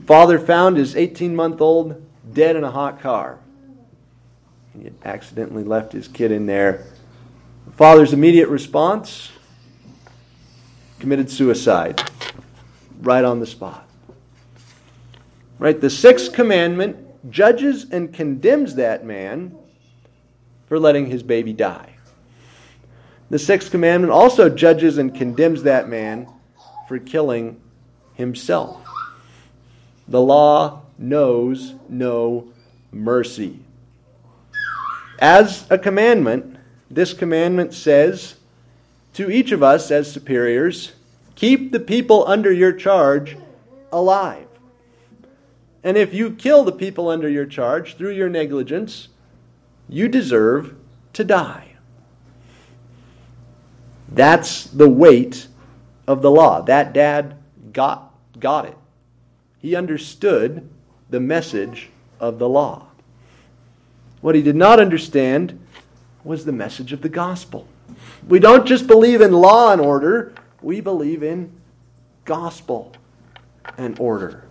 Father 0.06 0.40
found 0.40 0.78
his 0.78 0.96
18 0.96 1.36
month 1.36 1.62
old 1.62 2.02
dead 2.34 2.56
in 2.56 2.64
a 2.64 2.72
hot 2.72 3.00
car. 3.02 3.40
He 4.78 4.86
had 4.86 4.96
accidentally 5.04 5.64
left 5.64 5.92
his 5.92 6.08
kid 6.08 6.32
in 6.32 6.46
there. 6.46 6.86
The 7.72 7.78
father's 7.78 8.12
immediate 8.12 8.50
response 8.50 9.32
committed 11.00 11.32
suicide 11.32 12.02
right 13.02 13.24
on 13.24 13.40
the 13.40 13.46
spot. 13.48 13.88
Right? 15.58 15.80
The 15.80 15.90
sixth 15.90 16.34
commandment 16.34 17.32
judges 17.32 17.90
and 17.90 18.14
condemns 18.14 18.76
that 18.76 19.06
man 19.06 19.56
for 20.68 20.80
letting 20.80 21.06
his 21.06 21.24
baby 21.24 21.54
die. 21.54 21.96
The 23.30 23.40
sixth 23.40 23.72
commandment 23.72 24.12
also 24.12 24.50
judges 24.50 24.98
and 24.98 25.16
condemns 25.16 25.64
that 25.64 25.88
man 25.88 26.28
for 26.90 27.00
killing 27.00 27.62
himself. 28.16 28.86
The 30.10 30.22
law 30.22 30.82
knows 30.98 31.76
no 31.88 32.52
mercy. 32.92 33.60
As 35.20 35.66
a 35.72 35.78
commandment, 35.78 36.58
this 36.92 37.14
commandment 37.14 37.74
says 37.74 38.36
to 39.14 39.30
each 39.30 39.52
of 39.52 39.64
us 39.64 39.92
as 39.92 40.12
superiors 40.12 40.92
keep 41.36 41.72
the 41.72 41.80
people 41.80 42.28
under 42.28 42.52
your 42.52 42.74
charge 42.74 43.38
alive. 43.92 44.48
And 45.84 45.98
if 45.98 46.14
you 46.14 46.32
kill 46.32 46.64
the 46.64 46.72
people 46.72 47.10
under 47.10 47.28
your 47.28 47.46
charge 47.46 47.96
through 47.96 48.12
your 48.12 48.30
negligence, 48.30 49.08
you 49.90 50.08
deserve 50.08 50.76
to 51.14 51.24
die. 51.24 51.76
That's 54.10 54.66
the 54.66 54.90
weight 54.90 55.48
of 56.08 56.22
the 56.22 56.30
law. 56.30 56.62
That 56.62 56.94
dad 56.94 57.38
got, 57.72 58.14
got 58.40 58.66
it. 58.66 58.78
He 59.60 59.76
understood 59.76 60.70
the 61.10 61.20
message 61.20 61.90
of 62.20 62.38
the 62.38 62.50
law. 62.50 62.88
What 64.20 64.36
he 64.36 64.42
did 64.42 64.56
not 64.56 64.80
understand 64.80 65.60
was 66.24 66.46
the 66.46 66.52
message 66.52 66.94
of 66.94 67.02
the 67.02 67.10
gospel. 67.10 67.68
We 68.28 68.40
don't 68.40 68.66
just 68.66 68.88
believe 68.88 69.22
in 69.22 69.34
law 69.34 69.72
and 69.72 69.82
order, 69.82 70.34
we 70.62 70.82
believe 70.82 71.24
in 71.24 71.52
gospel 72.26 72.94
and 73.78 74.00
order. 74.00 74.46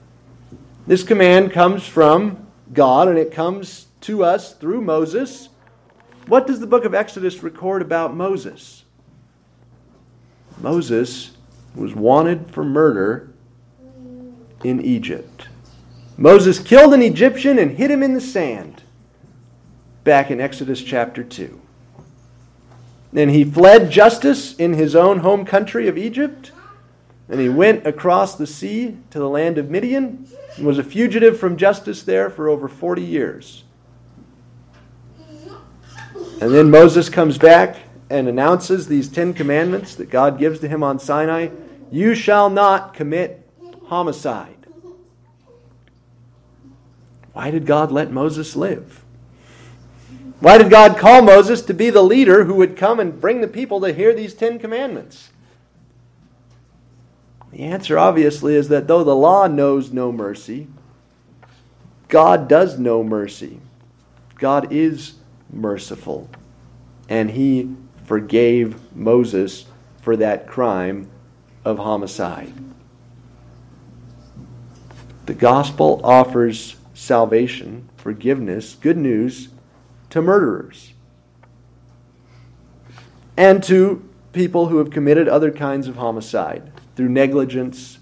This 0.87 1.03
command 1.03 1.53
comes 1.53 1.87
from 1.87 2.47
God 2.73 3.09
and 3.09 3.19
it 3.19 3.33
comes 3.33 3.87
to 4.03 4.25
us 4.25 4.55
through 4.55 4.81
Moses. 4.81 5.49
What 6.27 6.47
does 6.47 6.61
the 6.61 6.67
book 6.67 6.85
of 6.85 6.95
Exodus 6.95 7.43
record 7.43 7.83
about 7.83 8.15
Moses? 8.15 8.85
Moses 10.59 11.33
was 11.75 11.95
wanted 11.95 12.51
for 12.51 12.65
murder 12.65 13.33
in 14.65 14.81
Egypt. 14.81 15.49
Moses 16.17 16.59
killed 16.59 16.93
an 16.93 17.03
Egyptian 17.03 17.59
and 17.59 17.71
hid 17.73 17.91
him 17.91 18.03
in 18.03 18.15
the 18.15 18.21
sand 18.21 18.83
back 20.05 20.31
in 20.31 20.41
Exodus 20.41 20.83
chapter 20.83 21.25
2. 21.25 21.60
Then 23.13 23.31
he 23.31 23.45
fled 23.45 23.91
justice 23.91 24.55
in 24.55 24.75
his 24.75 24.95
own 24.95 25.19
home 25.19 25.45
country 25.45 25.89
of 25.89 25.99
Egypt, 25.99 26.53
and 27.29 27.41
he 27.41 27.49
went 27.49 27.87
across 27.87 28.35
the 28.35 28.47
sea 28.47 28.97
to 29.11 29.19
the 29.19 29.29
land 29.29 29.59
of 29.59 29.71
Midian 29.71 30.27
and 30.57 30.67
was 30.67 30.79
a 30.79 30.85
fugitive 30.85 31.39
from 31.39 31.57
justice 31.57 32.03
there 32.03 32.31
for 32.31 32.49
over 32.49 32.69
40 32.69 33.03
years. 33.03 33.65
And 36.41 36.55
then 36.55 36.71
Moses 36.71 37.09
comes 37.09 37.37
back 37.37 37.77
and 38.09 38.27
announces 38.27 38.89
these 38.89 39.09
Ten 39.09 39.35
Commandments 39.35 39.95
that 39.97 40.11
God 40.11 40.39
gives 40.39 40.59
to 40.61 40.69
him 40.69 40.83
on 40.83 40.99
Sinai 40.99 41.49
You 41.91 42.15
shall 42.15 42.49
not 42.49 42.95
commit 42.95 43.47
homicide. 43.87 44.67
Why 47.33 47.51
did 47.51 47.67
God 47.67 47.93
let 47.93 48.11
Moses 48.11 48.57
live? 48.57 49.05
Why 50.41 50.57
did 50.57 50.71
God 50.71 50.97
call 50.97 51.21
Moses 51.21 51.61
to 51.63 51.75
be 51.75 51.91
the 51.91 52.03
leader 52.03 52.45
who 52.45 52.55
would 52.55 52.77
come 52.77 52.99
and 52.99 53.21
bring 53.21 53.43
the 53.43 53.49
people 53.49 53.79
to 53.83 53.93
hear 53.93 54.15
these 54.15 54.33
Ten 54.33 54.59
Commandments? 54.59 55.29
The 57.53 57.65
answer, 57.65 57.99
obviously, 57.99 58.55
is 58.55 58.69
that 58.69 58.87
though 58.87 59.05
the 59.05 59.15
law 59.15 59.47
knows 59.47 59.93
no 59.93 60.11
mercy, 60.11 60.69
God 62.09 62.49
does 62.49 62.79
know 62.79 63.05
mercy. 63.05 63.61
God 64.37 64.73
is 64.73 65.15
merciful. 65.53 66.31
And 67.07 67.33
he 67.33 67.77
forgave 68.07 68.97
Moses 68.97 69.67
for 70.01 70.17
that 70.17 70.47
crime 70.47 71.11
of 71.67 71.79
homicide. 71.79 72.55
The 75.27 75.35
gospel 75.35 76.01
offers 76.03 76.77
salvation, 76.95 77.91
forgiveness, 77.99 78.75
good 78.75 78.97
news 78.97 79.49
to 80.11 80.21
murderers 80.21 80.93
and 83.37 83.63
to 83.65 84.07
people 84.33 84.69
who 84.69 84.77
have 84.77 84.91
committed 84.91 85.27
other 85.27 85.51
kinds 85.51 85.89
of 85.89 85.97
homicide 85.97 86.71
through 86.95 87.09
negligence 87.09 87.99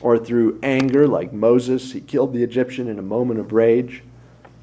or 0.00 0.16
through 0.16 0.58
anger, 0.62 1.08
like 1.08 1.32
Moses, 1.32 1.92
he 1.92 2.00
killed 2.00 2.32
the 2.32 2.44
Egyptian 2.44 2.86
in 2.86 2.98
a 2.98 3.02
moment 3.02 3.40
of 3.40 3.52
rage, 3.52 4.04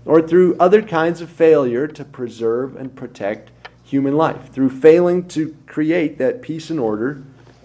or 0.06 0.21
through 0.21 0.56
other 0.60 0.82
kinds 0.82 1.19
of 1.19 1.29
failure 1.29 1.88
to 1.88 2.06
preserve 2.06 2.75
and 2.75 2.95
protect 2.95 3.51
human 3.84 4.15
life, 4.15 4.51
through 4.51 4.69
failing 4.69 5.27
to 5.27 5.56
create 5.67 6.17
that 6.19 6.41
peace 6.41 6.69
and 6.69 6.79
order 6.79 7.21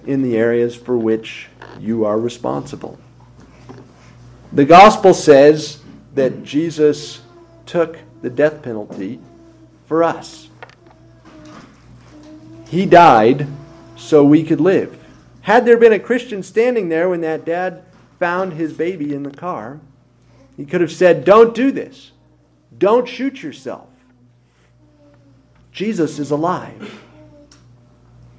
in 0.06 0.22
the 0.22 0.36
areas 0.36 0.74
for 0.74 0.96
which 0.96 1.48
you 1.78 2.04
are 2.04 2.18
responsible. 2.18 2.98
The 4.52 4.64
gospel 4.64 5.14
says 5.14 5.82
that 6.14 6.42
Jesus 6.42 7.20
took 7.66 7.98
the 8.22 8.30
death 8.30 8.62
penalty 8.62 9.20
for 9.86 10.04
us. 10.04 10.48
He 12.68 12.84
died 12.84 13.46
so 13.96 14.24
we 14.24 14.44
could 14.44 14.60
live. 14.60 14.98
Had 15.42 15.64
there 15.64 15.78
been 15.78 15.92
a 15.92 15.98
Christian 15.98 16.42
standing 16.42 16.88
there 16.88 17.08
when 17.08 17.22
that 17.22 17.44
dad 17.44 17.82
found 18.18 18.52
his 18.52 18.72
baby 18.72 19.14
in 19.14 19.22
the 19.22 19.30
car, 19.30 19.80
he 20.56 20.66
could 20.66 20.80
have 20.80 20.92
said, 20.92 21.24
Don't 21.24 21.54
do 21.54 21.70
this. 21.70 22.12
Don't 22.76 23.08
shoot 23.08 23.42
yourself. 23.42 23.88
Jesus 25.72 26.18
is 26.18 26.30
alive. 26.30 27.02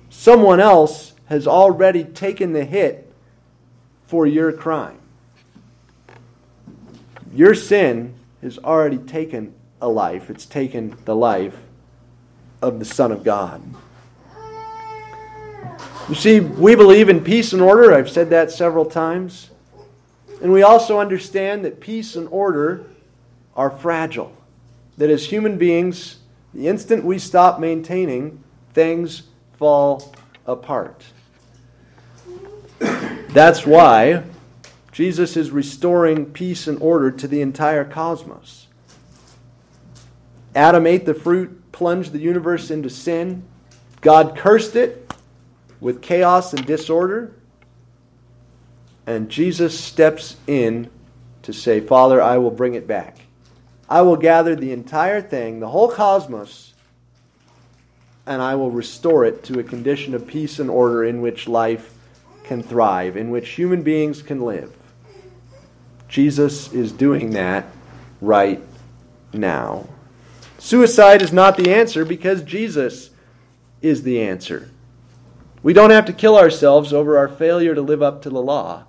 Someone 0.09 0.59
else 0.59 1.13
has 1.25 1.47
already 1.47 2.03
taken 2.03 2.53
the 2.53 2.65
hit 2.65 3.11
for 4.05 4.27
your 4.27 4.51
crime. 4.51 4.99
Your 7.33 7.55
sin 7.55 8.15
has 8.41 8.57
already 8.57 8.97
taken 8.97 9.53
a 9.81 9.87
life, 9.87 10.29
it's 10.29 10.45
taken 10.45 10.97
the 11.05 11.15
life 11.15 11.55
of 12.61 12.79
the 12.79 12.85
Son 12.85 13.11
of 13.11 13.23
God. 13.23 13.61
You 16.09 16.15
see, 16.15 16.39
we 16.39 16.75
believe 16.75 17.07
in 17.07 17.23
peace 17.23 17.53
and 17.53 17.61
order. 17.61 17.93
I've 17.93 18.09
said 18.09 18.31
that 18.31 18.51
several 18.51 18.85
times. 18.85 19.51
And 20.41 20.51
we 20.51 20.63
also 20.63 20.99
understand 20.99 21.63
that 21.65 21.79
peace 21.79 22.15
and 22.15 22.27
order 22.31 22.85
are 23.55 23.69
fragile. 23.69 24.35
That 24.97 25.09
as 25.09 25.25
human 25.25 25.57
beings, 25.57 26.17
the 26.53 26.67
instant 26.67 27.03
we 27.03 27.19
stop 27.19 27.59
maintaining, 27.59 28.43
things 28.73 29.23
fall 29.53 30.13
apart. 30.47 31.05
That's 32.79 33.65
why 33.67 34.23
Jesus 34.91 35.37
is 35.37 35.51
restoring 35.51 36.25
peace 36.25 36.67
and 36.67 36.81
order 36.81 37.11
to 37.11 37.27
the 37.27 37.41
entire 37.41 37.85
cosmos. 37.85 38.67
Adam 40.55 40.87
ate 40.87 41.05
the 41.05 41.13
fruit, 41.13 41.71
plunged 41.71 42.11
the 42.11 42.19
universe 42.19 42.71
into 42.71 42.89
sin. 42.89 43.43
God 44.01 44.35
cursed 44.35 44.75
it, 44.75 45.09
with 45.79 46.01
chaos 46.01 46.53
and 46.53 46.65
disorder. 46.65 47.31
And 49.05 49.29
Jesus 49.29 49.79
steps 49.79 50.37
in 50.47 50.89
to 51.43 51.53
say, 51.53 51.79
Father, 51.79 52.21
I 52.21 52.37
will 52.37 52.51
bring 52.51 52.75
it 52.75 52.87
back. 52.87 53.17
I 53.89 54.01
will 54.01 54.17
gather 54.17 54.55
the 54.55 54.71
entire 54.71 55.21
thing, 55.21 55.59
the 55.59 55.69
whole 55.69 55.89
cosmos, 55.89 56.73
and 58.27 58.41
I 58.41 58.53
will 58.55 58.69
restore 58.69 59.25
it 59.25 59.43
to 59.45 59.59
a 59.59 59.63
condition 59.63 60.13
of 60.13 60.27
peace 60.27 60.59
and 60.59 60.69
order 60.69 61.03
in 61.03 61.21
which 61.21 61.47
life 61.47 61.95
can 62.43 62.61
thrive, 62.61 63.17
in 63.17 63.31
which 63.31 63.49
human 63.49 63.81
beings 63.81 64.21
can 64.21 64.41
live. 64.41 64.75
Jesus 66.07 66.71
is 66.71 66.91
doing 66.91 67.31
that 67.31 67.65
right 68.21 68.61
now. 69.33 69.87
Suicide 70.59 71.21
is 71.21 71.33
not 71.33 71.57
the 71.57 71.73
answer 71.73 72.05
because 72.05 72.43
Jesus 72.43 73.09
is 73.81 74.03
the 74.03 74.21
answer. 74.21 74.69
We 75.63 75.73
don't 75.73 75.89
have 75.89 76.05
to 76.05 76.13
kill 76.13 76.37
ourselves 76.37 76.93
over 76.93 77.17
our 77.17 77.27
failure 77.27 77.73
to 77.73 77.81
live 77.81 78.01
up 78.01 78.21
to 78.21 78.29
the 78.29 78.41
law 78.41 78.85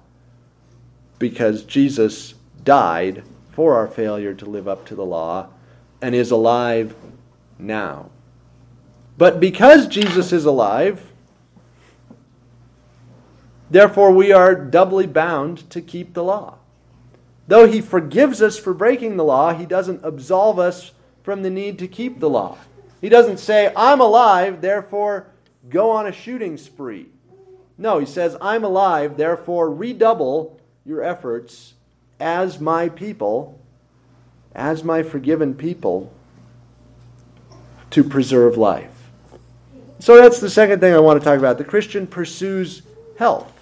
because 1.19 1.65
Jesus 1.65 2.35
died 2.63 3.23
for 3.51 3.77
our 3.77 3.89
failure 3.89 4.35
to 4.35 4.45
live 4.45 4.69
up 4.69 4.85
to 4.87 4.95
the 4.95 5.05
law 5.05 5.49
and 6.03 6.15
is 6.15 6.31
alive 6.31 6.95
now. 7.59 8.11
But 9.17 9.41
because 9.41 9.87
Jesus 9.87 10.33
is 10.33 10.45
alive, 10.45 11.11
Therefore, 13.71 14.11
we 14.11 14.33
are 14.33 14.55
doubly 14.55 15.07
bound 15.07 15.71
to 15.71 15.81
keep 15.81 16.13
the 16.13 16.25
law. 16.25 16.59
Though 17.47 17.67
he 17.67 17.81
forgives 17.81 18.43
us 18.43 18.59
for 18.59 18.75
breaking 18.75 19.17
the 19.17 19.25
law, 19.25 19.55
he 19.55 19.65
doesn't 19.65 20.05
absolve 20.05 20.59
us 20.59 20.91
from 21.23 21.43
the 21.43 21.51
need 21.51 21.79
to 21.79 21.89
keep 21.89 22.21
the 22.21 22.31
law. 22.31 22.59
He 23.01 23.09
doesn't 23.09 23.39
say, 23.39 23.73
I'm 23.77 24.01
alive, 24.01 24.61
therefore 24.61 25.27
go 25.69 25.91
on 25.91 26.07
a 26.07 26.13
shooting 26.13 26.57
spree. 26.57 27.07
No, 27.79 27.99
he 27.99 28.07
says, 28.07 28.37
I'm 28.41 28.65
alive, 28.65 29.17
therefore 29.17 29.71
redouble 29.71 30.61
your 30.85 31.03
efforts 31.03 31.75
as 32.19 32.61
my 32.61 32.89
people, 32.91 33.59
as 34.55 34.85
my 34.85 35.03
forgiven 35.03 35.55
people, 35.55 36.13
to 37.91 38.05
preserve 38.05 38.57
life. 38.57 39.11
So 39.99 40.17
that's 40.17 40.41
the 40.41 40.51
second 40.51 40.81
thing 40.81 40.95
I 40.95 40.99
want 40.99 41.21
to 41.21 41.25
talk 41.25 41.39
about. 41.39 41.59
The 41.59 41.65
Christian 41.65 42.07
pursues 42.07 42.83
health. 43.19 43.53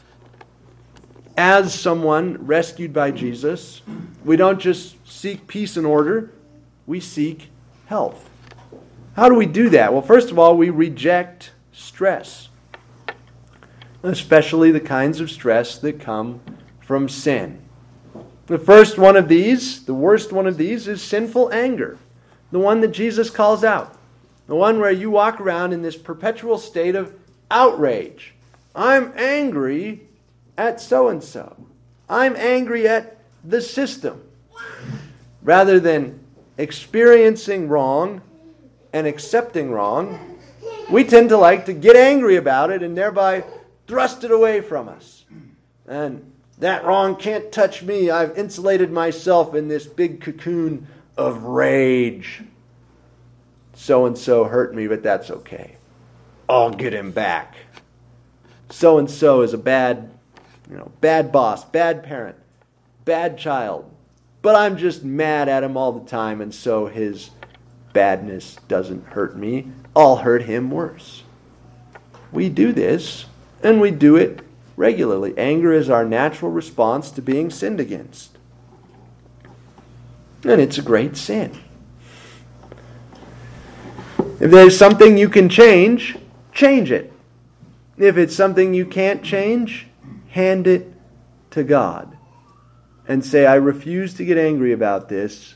As 1.36 1.72
someone 1.72 2.46
rescued 2.46 2.92
by 2.92 3.12
Jesus, 3.12 3.82
we 4.24 4.36
don't 4.36 4.58
just 4.58 4.96
seek 5.08 5.46
peace 5.46 5.76
and 5.76 5.86
order, 5.86 6.32
we 6.88 6.98
seek 6.98 7.50
health. 7.86 8.30
How 9.14 9.28
do 9.28 9.34
we 9.34 9.44
do 9.44 9.68
that? 9.68 9.92
Well, 9.92 10.00
first 10.00 10.30
of 10.30 10.38
all, 10.38 10.56
we 10.56 10.70
reject 10.70 11.52
stress, 11.70 12.48
especially 14.02 14.70
the 14.72 14.80
kinds 14.80 15.20
of 15.20 15.30
stress 15.30 15.76
that 15.78 16.00
come 16.00 16.40
from 16.80 17.08
sin. 17.10 17.60
The 18.46 18.58
first 18.58 18.96
one 18.96 19.16
of 19.16 19.28
these, 19.28 19.84
the 19.84 19.92
worst 19.92 20.32
one 20.32 20.46
of 20.46 20.56
these, 20.56 20.88
is 20.88 21.02
sinful 21.02 21.52
anger, 21.52 21.98
the 22.50 22.58
one 22.58 22.80
that 22.80 22.92
Jesus 22.92 23.28
calls 23.28 23.62
out, 23.62 23.94
the 24.46 24.56
one 24.56 24.80
where 24.80 24.90
you 24.90 25.10
walk 25.10 25.42
around 25.42 25.74
in 25.74 25.82
this 25.82 25.96
perpetual 25.96 26.56
state 26.56 26.94
of 26.94 27.12
outrage. 27.50 28.32
I'm 28.74 29.12
angry 29.14 30.08
at 30.56 30.80
so 30.80 31.08
and 31.08 31.22
so. 31.22 31.54
I'm 32.08 32.34
angry 32.36 32.88
at 32.88 33.18
the 33.44 33.60
system. 33.60 34.22
Rather 35.42 35.78
than 35.78 36.17
experiencing 36.58 37.68
wrong 37.68 38.20
and 38.92 39.06
accepting 39.06 39.70
wrong, 39.70 40.38
we 40.90 41.04
tend 41.04 41.28
to 41.30 41.38
like 41.38 41.66
to 41.66 41.72
get 41.72 41.96
angry 41.96 42.36
about 42.36 42.70
it 42.70 42.82
and 42.82 42.96
thereby 42.96 43.44
thrust 43.86 44.24
it 44.24 44.30
away 44.30 44.60
from 44.60 44.88
us. 44.88 45.24
And 45.86 46.32
that 46.58 46.84
wrong 46.84 47.16
can't 47.16 47.50
touch 47.52 47.82
me. 47.82 48.10
I've 48.10 48.36
insulated 48.36 48.90
myself 48.90 49.54
in 49.54 49.68
this 49.68 49.86
big 49.86 50.20
cocoon 50.20 50.86
of 51.16 51.44
rage. 51.44 52.42
So 53.74 54.06
and 54.06 54.18
so 54.18 54.44
hurt 54.44 54.74
me, 54.74 54.88
but 54.88 55.02
that's 55.02 55.30
okay. 55.30 55.76
I'll 56.48 56.70
get 56.70 56.92
him 56.92 57.12
back. 57.12 57.54
So 58.70 58.98
and 58.98 59.10
so 59.10 59.42
is 59.42 59.54
a 59.54 59.58
bad, 59.58 60.10
you 60.68 60.76
know, 60.76 60.90
bad 61.00 61.30
boss, 61.30 61.64
bad 61.64 62.02
parent, 62.02 62.36
bad 63.04 63.38
child. 63.38 63.90
But 64.42 64.54
I'm 64.54 64.76
just 64.76 65.02
mad 65.02 65.48
at 65.48 65.64
him 65.64 65.76
all 65.76 65.92
the 65.92 66.08
time, 66.08 66.40
and 66.40 66.54
so 66.54 66.86
his 66.86 67.30
badness 67.92 68.56
doesn't 68.68 69.04
hurt 69.06 69.36
me. 69.36 69.68
I'll 69.96 70.16
hurt 70.16 70.42
him 70.42 70.70
worse. 70.70 71.24
We 72.30 72.48
do 72.48 72.72
this, 72.72 73.26
and 73.62 73.80
we 73.80 73.90
do 73.90 74.16
it 74.16 74.40
regularly. 74.76 75.36
Anger 75.36 75.72
is 75.72 75.90
our 75.90 76.04
natural 76.04 76.52
response 76.52 77.10
to 77.12 77.22
being 77.22 77.50
sinned 77.50 77.80
against. 77.80 78.38
And 80.44 80.60
it's 80.60 80.78
a 80.78 80.82
great 80.82 81.16
sin. 81.16 81.58
If 84.40 84.52
there's 84.52 84.78
something 84.78 85.18
you 85.18 85.28
can 85.28 85.48
change, 85.48 86.16
change 86.52 86.92
it. 86.92 87.12
If 87.96 88.16
it's 88.16 88.36
something 88.36 88.72
you 88.72 88.86
can't 88.86 89.24
change, 89.24 89.88
hand 90.28 90.68
it 90.68 90.92
to 91.50 91.64
God 91.64 92.17
and 93.08 93.24
say, 93.24 93.46
I 93.46 93.54
refuse 93.54 94.14
to 94.14 94.24
get 94.24 94.36
angry 94.36 94.72
about 94.72 95.08
this. 95.08 95.54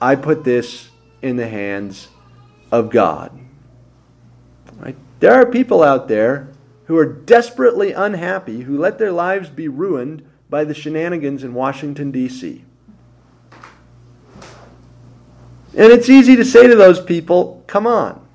I 0.00 0.16
put 0.16 0.42
this 0.42 0.88
in 1.20 1.36
the 1.36 1.46
hands 1.46 2.08
of 2.72 2.90
God. 2.90 3.38
Right? 4.78 4.96
There 5.20 5.34
are 5.34 5.44
people 5.44 5.82
out 5.82 6.08
there 6.08 6.48
who 6.86 6.96
are 6.96 7.04
desperately 7.04 7.92
unhappy, 7.92 8.62
who 8.62 8.78
let 8.78 8.98
their 8.98 9.12
lives 9.12 9.50
be 9.50 9.68
ruined 9.68 10.26
by 10.48 10.64
the 10.64 10.74
shenanigans 10.74 11.44
in 11.44 11.52
Washington, 11.52 12.10
D.C. 12.10 12.64
And 15.76 15.92
it's 15.92 16.08
easy 16.08 16.34
to 16.36 16.44
say 16.44 16.66
to 16.66 16.74
those 16.74 17.00
people, 17.00 17.62
come 17.66 17.86
on. 17.86 18.26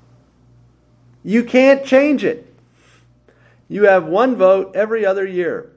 You 1.22 1.42
can't 1.42 1.84
change 1.84 2.24
it. 2.24 2.54
You 3.68 3.84
have 3.84 4.06
one 4.06 4.36
vote 4.36 4.76
every 4.76 5.04
other 5.04 5.26
year. 5.26 5.72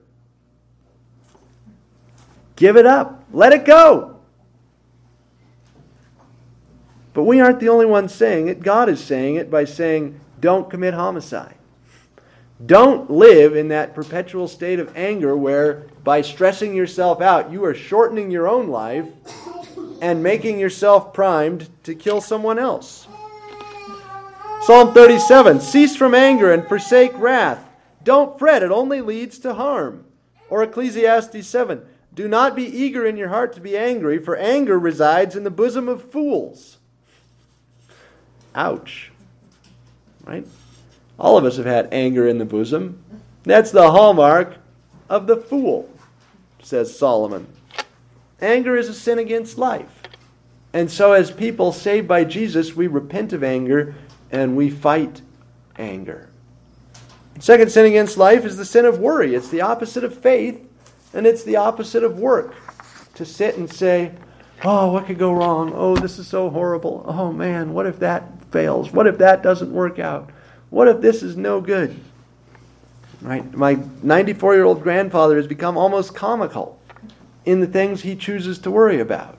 Give 2.60 2.76
it 2.76 2.86
up. 2.86 3.24
Let 3.32 3.54
it 3.54 3.63
go. 3.63 4.19
But 7.13 7.24
we 7.24 7.39
aren't 7.39 7.62
the 7.62 7.69
only 7.69 7.86
ones 7.86 8.13
saying 8.13 8.50
it. 8.50 8.60
God 8.60 8.89
is 8.89 9.02
saying 9.02 9.36
it 9.36 9.50
by 9.50 9.63
saying, 9.63 10.19
don't 10.41 10.69
commit 10.69 10.93
homicide. 10.93 11.56
Don't 12.65 13.10
live 13.10 13.56
in 13.56 13.69
that 13.69 13.95
perpetual 13.95 14.50
state 14.50 14.78
of 14.78 14.95
anger 14.98 15.38
where, 15.38 15.86
by 16.04 16.22
stressing 16.22 16.76
yourself 16.76 17.22
out, 17.22 17.50
you 17.50 17.63
are 17.63 17.74
shortening 17.74 18.30
your 18.30 18.50
own 18.50 18.67
life 18.67 19.08
and 20.02 20.22
making 20.22 20.60
yourself 20.60 21.13
primed 21.13 21.69
to 21.84 21.95
kill 21.95 22.19
someone 22.19 22.60
else. 22.60 23.08
Psalm 24.63 24.93
37 24.93 25.62
Cease 25.62 25.95
from 25.95 26.13
anger 26.13 26.52
and 26.52 26.67
forsake 26.67 27.17
wrath. 27.17 27.65
Don't 28.04 28.38
fret, 28.38 28.63
it 28.63 28.72
only 28.72 29.00
leads 29.00 29.39
to 29.39 29.54
harm. 29.54 30.04
Or 30.50 30.62
Ecclesiastes 30.62 31.48
7 31.48 31.86
Do 32.19 32.27
not 32.27 32.53
be 32.53 32.65
eager 32.65 33.05
in 33.05 33.15
your 33.15 33.29
heart 33.29 33.53
to 33.53 33.62
be 33.62 33.77
angry, 33.77 34.19
for 34.19 34.36
anger 34.36 34.77
resides 34.77 35.38
in 35.38 35.45
the 35.45 35.49
bosom 35.49 35.88
of 35.88 36.12
fools. 36.12 36.75
Ouch. 38.53 39.10
Right? 40.25 40.45
All 41.17 41.38
of 41.38 41.45
us 41.45 41.55
have 41.55 41.65
had 41.65 41.88
anger 41.93 42.27
in 42.27 42.38
the 42.38 42.43
bosom. 42.43 43.01
That's 43.43 43.71
the 43.71 43.91
hallmark 43.91 44.58
of 45.08 45.27
the 45.27 45.38
fool, 45.38 45.89
says 46.62 46.99
Solomon. 46.99 47.47
Anger 48.41 48.75
is 48.75 48.89
a 48.89 48.93
sin 48.93 49.17
against 49.17 49.58
life. 49.58 50.03
And 50.73 50.91
so, 50.91 51.13
as 51.13 51.32
people 51.32 51.71
saved 51.71 52.10
by 52.10 52.25
Jesus, 52.25 52.75
we 52.75 52.88
repent 52.88 53.32
of 53.32 53.45
anger 53.45 53.95
and 54.29 54.58
we 54.58 54.69
fight 54.69 55.21
anger. 55.77 56.27
Second 57.39 57.71
sin 57.71 57.86
against 57.86 58.17
life 58.17 58.43
is 58.43 58.58
the 58.58 58.65
sin 58.65 58.84
of 58.84 58.99
worry. 58.99 59.36
It's 59.36 59.47
the 59.47 59.62
opposite 59.62 60.03
of 60.03 60.13
faith, 60.13 60.65
and 61.13 61.26
it's 61.28 61.43
the 61.43 61.56
opposite 61.56 62.04
of 62.04 62.19
work. 62.19 62.56
To 63.15 63.26
sit 63.26 63.58
and 63.58 63.69
say, 63.69 64.13
Oh, 64.63 64.91
what 64.91 65.06
could 65.06 65.17
go 65.17 65.32
wrong? 65.32 65.72
Oh, 65.74 65.95
this 65.95 66.19
is 66.19 66.28
so 66.28 66.50
horrible. 66.50 67.06
Oh, 67.08 67.32
man, 67.32 67.74
what 67.74 67.86
if 67.86 68.00
that 68.00 68.24
fails? 68.52 68.91
What 68.91 69.08
if 69.08 69.17
that 69.19 69.41
doesn't 69.41 69.72
work 69.72 70.00
out? 70.00 70.30
What 70.69 70.88
if 70.88 71.02
this 71.02 71.24
is 71.24 71.38
no 71.38 71.62
good? 71.62 71.98
Right? 73.22 73.54
My 73.54 73.80
94 74.04 74.56
year 74.56 74.63
old 74.65 74.84
grandfather 74.84 75.38
has 75.38 75.48
become 75.48 75.78
almost 75.78 76.13
comical 76.13 76.80
in 77.45 77.62
the 77.62 77.67
things 77.67 78.02
he 78.02 78.15
chooses 78.15 78.60
to 78.60 78.72
worry 78.72 79.00
about. 79.00 79.38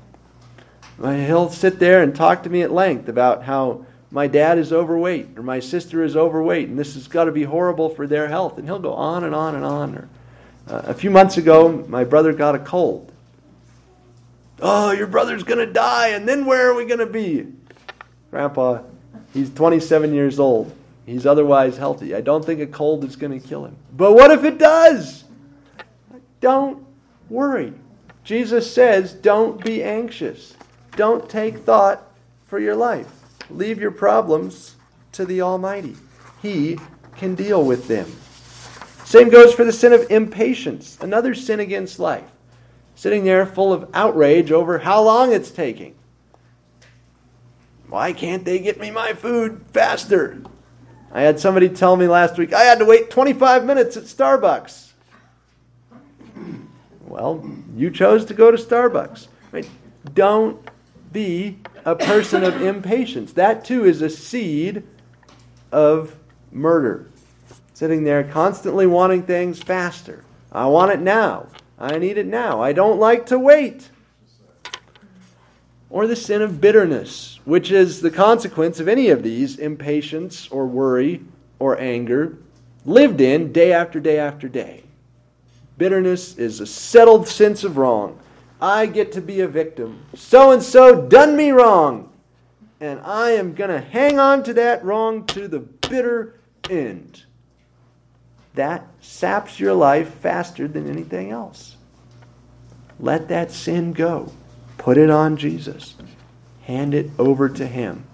He'll 1.00 1.48
sit 1.48 1.78
there 1.78 2.02
and 2.02 2.14
talk 2.14 2.42
to 2.42 2.50
me 2.50 2.62
at 2.62 2.70
length 2.70 3.08
about 3.08 3.44
how 3.44 3.86
my 4.10 4.26
dad 4.26 4.58
is 4.58 4.72
overweight 4.72 5.28
or 5.36 5.42
my 5.42 5.60
sister 5.60 6.02
is 6.02 6.16
overweight 6.16 6.68
and 6.68 6.78
this 6.78 6.94
has 6.94 7.08
got 7.08 7.24
to 7.24 7.32
be 7.32 7.44
horrible 7.44 7.88
for 7.88 8.06
their 8.06 8.28
health. 8.28 8.58
And 8.58 8.66
he'll 8.66 8.78
go 8.78 8.92
on 8.92 9.24
and 9.24 9.34
on 9.34 9.54
and 9.54 9.64
on. 9.64 9.94
Or, 9.94 10.08
uh, 10.68 10.82
a 10.86 10.94
few 10.94 11.10
months 11.10 11.36
ago, 11.36 11.84
my 11.88 12.04
brother 12.04 12.32
got 12.32 12.54
a 12.54 12.58
cold. 12.58 13.12
Oh, 14.62 14.92
your 14.92 15.06
brother's 15.06 15.42
going 15.42 15.58
to 15.58 15.72
die, 15.72 16.08
and 16.08 16.28
then 16.28 16.44
where 16.44 16.70
are 16.70 16.74
we 16.74 16.84
going 16.84 16.98
to 16.98 17.06
be? 17.06 17.46
Grandpa, 18.30 18.82
he's 19.32 19.50
27 19.50 20.12
years 20.12 20.38
old. 20.38 20.74
He's 21.06 21.26
otherwise 21.26 21.76
healthy. 21.76 22.14
I 22.14 22.20
don't 22.20 22.44
think 22.44 22.60
a 22.60 22.66
cold 22.66 23.04
is 23.04 23.16
going 23.16 23.38
to 23.38 23.46
kill 23.46 23.64
him. 23.64 23.76
But 23.96 24.12
what 24.12 24.30
if 24.30 24.44
it 24.44 24.58
does? 24.58 25.24
Don't 26.40 26.86
worry. 27.28 27.72
Jesus 28.22 28.72
says, 28.72 29.14
don't 29.14 29.62
be 29.64 29.82
anxious. 29.82 30.54
Don't 30.96 31.28
take 31.28 31.58
thought 31.58 32.02
for 32.46 32.58
your 32.58 32.76
life. 32.76 33.08
Leave 33.48 33.80
your 33.80 33.90
problems 33.90 34.76
to 35.12 35.24
the 35.24 35.40
Almighty. 35.40 35.96
He 36.42 36.78
can 37.16 37.34
deal 37.34 37.64
with 37.64 37.88
them. 37.88 38.10
Same 39.10 39.28
goes 39.28 39.52
for 39.52 39.64
the 39.64 39.72
sin 39.72 39.92
of 39.92 40.08
impatience, 40.08 40.96
another 41.00 41.34
sin 41.34 41.58
against 41.58 41.98
life. 41.98 42.30
Sitting 42.94 43.24
there 43.24 43.44
full 43.44 43.72
of 43.72 43.90
outrage 43.92 44.52
over 44.52 44.78
how 44.78 45.02
long 45.02 45.32
it's 45.32 45.50
taking. 45.50 45.96
Why 47.88 48.12
can't 48.12 48.44
they 48.44 48.60
get 48.60 48.78
me 48.78 48.92
my 48.92 49.14
food 49.14 49.64
faster? 49.72 50.40
I 51.10 51.22
had 51.22 51.40
somebody 51.40 51.68
tell 51.68 51.96
me 51.96 52.06
last 52.06 52.38
week 52.38 52.52
I 52.52 52.62
had 52.62 52.78
to 52.78 52.84
wait 52.84 53.10
25 53.10 53.64
minutes 53.64 53.96
at 53.96 54.04
Starbucks. 54.04 54.92
Well, 57.00 57.44
you 57.74 57.90
chose 57.90 58.24
to 58.26 58.34
go 58.34 58.52
to 58.52 58.56
Starbucks. 58.56 59.26
Right? 59.50 59.68
Don't 60.14 60.70
be 61.10 61.58
a 61.84 61.96
person 61.96 62.44
of 62.44 62.62
impatience. 62.62 63.32
That 63.32 63.64
too 63.64 63.84
is 63.86 64.02
a 64.02 64.08
seed 64.08 64.84
of 65.72 66.14
murder. 66.52 67.10
Sitting 67.80 68.04
there 68.04 68.24
constantly 68.24 68.86
wanting 68.86 69.22
things 69.22 69.58
faster. 69.58 70.22
I 70.52 70.66
want 70.66 70.92
it 70.92 71.00
now. 71.00 71.46
I 71.78 71.96
need 71.96 72.18
it 72.18 72.26
now. 72.26 72.60
I 72.60 72.74
don't 72.74 73.00
like 73.00 73.24
to 73.28 73.38
wait. 73.38 73.88
Or 75.88 76.06
the 76.06 76.14
sin 76.14 76.42
of 76.42 76.60
bitterness, 76.60 77.40
which 77.46 77.70
is 77.70 78.02
the 78.02 78.10
consequence 78.10 78.80
of 78.80 78.88
any 78.88 79.08
of 79.08 79.22
these 79.22 79.56
impatience 79.56 80.46
or 80.48 80.66
worry 80.66 81.22
or 81.58 81.80
anger 81.80 82.36
lived 82.84 83.22
in 83.22 83.50
day 83.50 83.72
after 83.72 83.98
day 83.98 84.18
after 84.18 84.46
day. 84.46 84.82
Bitterness 85.78 86.36
is 86.36 86.60
a 86.60 86.66
settled 86.66 87.28
sense 87.28 87.64
of 87.64 87.78
wrong. 87.78 88.20
I 88.60 88.84
get 88.84 89.10
to 89.12 89.22
be 89.22 89.40
a 89.40 89.48
victim. 89.48 90.04
So 90.14 90.50
and 90.50 90.62
so 90.62 91.08
done 91.08 91.34
me 91.34 91.50
wrong. 91.50 92.12
And 92.78 93.00
I 93.00 93.30
am 93.30 93.54
going 93.54 93.70
to 93.70 93.80
hang 93.80 94.18
on 94.18 94.42
to 94.42 94.52
that 94.52 94.84
wrong 94.84 95.24
to 95.28 95.48
the 95.48 95.60
bitter 95.60 96.34
end. 96.68 97.24
That 98.60 98.86
saps 99.00 99.58
your 99.58 99.72
life 99.72 100.16
faster 100.16 100.68
than 100.68 100.86
anything 100.86 101.30
else. 101.30 101.78
Let 102.98 103.28
that 103.28 103.52
sin 103.52 103.94
go. 103.94 104.34
Put 104.76 104.98
it 104.98 105.08
on 105.08 105.38
Jesus. 105.38 105.94
Hand 106.64 106.92
it 106.92 107.10
over 107.18 107.48
to 107.48 107.66
Him. 107.66 108.04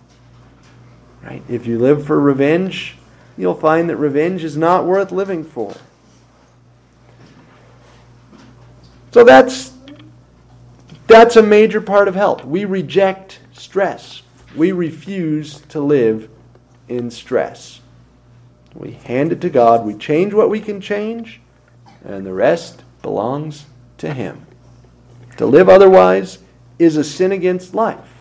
Right? 1.20 1.42
If 1.48 1.66
you 1.66 1.80
live 1.80 2.06
for 2.06 2.20
revenge, 2.20 2.96
you'll 3.36 3.56
find 3.56 3.90
that 3.90 3.96
revenge 3.96 4.44
is 4.44 4.56
not 4.56 4.84
worth 4.84 5.10
living 5.10 5.42
for. 5.42 5.74
So 9.10 9.24
that's 9.24 9.72
that's 11.08 11.34
a 11.34 11.42
major 11.42 11.80
part 11.80 12.06
of 12.06 12.14
health. 12.14 12.44
We 12.44 12.64
reject 12.64 13.40
stress. 13.52 14.22
We 14.54 14.70
refuse 14.70 15.58
to 15.70 15.80
live 15.80 16.30
in 16.86 17.10
stress. 17.10 17.80
We 18.76 18.92
hand 18.92 19.32
it 19.32 19.40
to 19.40 19.50
God. 19.50 19.86
We 19.86 19.94
change 19.94 20.34
what 20.34 20.50
we 20.50 20.60
can 20.60 20.80
change, 20.80 21.40
and 22.04 22.26
the 22.26 22.32
rest 22.34 22.84
belongs 23.00 23.64
to 23.98 24.12
Him. 24.12 24.46
To 25.38 25.46
live 25.46 25.68
otherwise 25.68 26.38
is 26.78 26.96
a 26.96 27.04
sin 27.04 27.32
against 27.32 27.74
life. 27.74 28.12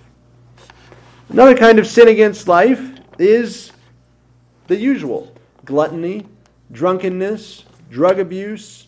Another 1.28 1.56
kind 1.56 1.78
of 1.78 1.88
sin 1.88 2.08
against 2.08 2.48
life 2.48 2.82
is 3.20 3.72
the 4.68 4.78
usual 4.78 5.34
gluttony, 5.66 6.26
drunkenness, 6.72 7.66
drug 7.90 8.20
abuse, 8.20 8.88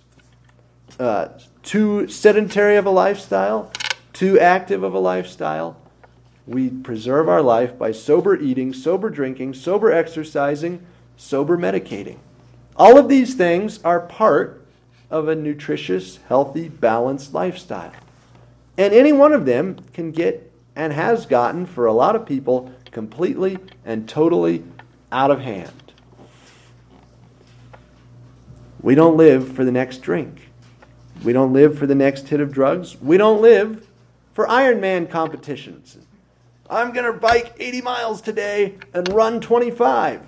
uh, 1.00 1.30
too 1.64 2.08
sedentary 2.08 2.78
of 2.78 2.86
a 2.86 2.90
lifestyle, 2.90 3.72
too 4.14 4.40
active 4.40 4.84
of 4.84 4.94
a 4.94 5.00
lifestyle. 5.00 5.76
We 6.46 6.70
preserve 6.70 7.28
our 7.28 7.42
life 7.42 7.78
by 7.78 7.92
sober 7.92 8.38
eating, 8.38 8.72
sober 8.72 9.10
drinking, 9.10 9.56
sober 9.56 9.92
exercising, 9.92 10.86
sober 11.18 11.58
medicating. 11.58 12.18
All 12.78 12.98
of 12.98 13.10
these 13.10 13.36
things 13.36 13.84
are 13.84 14.00
part 14.00 14.66
of 15.10 15.28
a 15.28 15.36
nutritious, 15.36 16.20
healthy, 16.28 16.70
balanced 16.70 17.34
lifestyle. 17.34 17.94
And 18.78 18.94
any 18.94 19.12
one 19.12 19.34
of 19.34 19.46
them 19.46 19.80
can 19.94 20.12
get 20.12 20.52
and 20.76 20.94
has 20.94 21.26
gotten 21.26 21.66
for 21.66 21.88
a 21.88 21.94
lot 21.94 22.16
of 22.16 22.26
people 22.26 22.72
completely 22.92 23.58
and 23.84 24.08
totally 24.08 24.64
out 25.12 25.32
of 25.32 25.42
hand. 25.42 25.72
We 28.82 28.94
don't 28.94 29.18
live 29.18 29.56
for 29.56 29.66
the 29.66 29.72
next 29.72 29.98
drink. 30.04 30.50
We 31.24 31.34
don't 31.34 31.52
live 31.52 31.80
for 31.80 31.88
the 31.88 31.96
next 31.96 32.28
hit 32.28 32.40
of 32.40 32.52
drugs. 32.52 33.02
We 33.02 33.18
don't 33.18 33.42
live 33.42 33.88
for 34.34 34.46
Ironman 34.46 35.10
competitions. 35.10 35.98
I'm 36.70 36.92
going 36.92 37.12
to 37.12 37.20
bike 37.20 37.56
80 37.58 37.82
miles 37.82 38.22
today 38.22 38.76
and 38.94 39.08
run 39.10 39.42
25. 39.42 40.22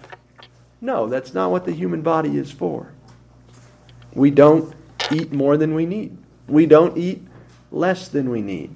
No, 0.82 1.08
that's 1.08 1.34
not 1.34 1.52
what 1.52 1.66
the 1.66 1.74
human 1.74 2.02
body 2.02 2.38
is 2.38 2.52
for. 2.52 2.94
We 4.14 4.32
don't 4.32 4.74
eat 5.12 5.32
more 5.32 5.58
than 5.58 5.76
we 5.76 5.86
need. 5.86 6.18
We 6.48 6.66
don't 6.66 6.98
eat 6.98 7.24
less 7.72 8.08
than 8.08 8.30
we 8.30 8.42
need. 8.42 8.76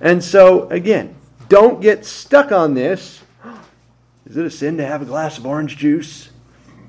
And 0.00 0.22
so, 0.22 0.68
again, 0.68 1.14
don't 1.48 1.80
get 1.80 2.04
stuck 2.04 2.52
on 2.52 2.74
this. 2.74 3.22
Is 4.26 4.36
it 4.36 4.46
a 4.46 4.50
sin 4.50 4.76
to 4.76 4.86
have 4.86 5.02
a 5.02 5.06
glass 5.06 5.38
of 5.38 5.46
orange 5.46 5.76
juice? 5.76 6.30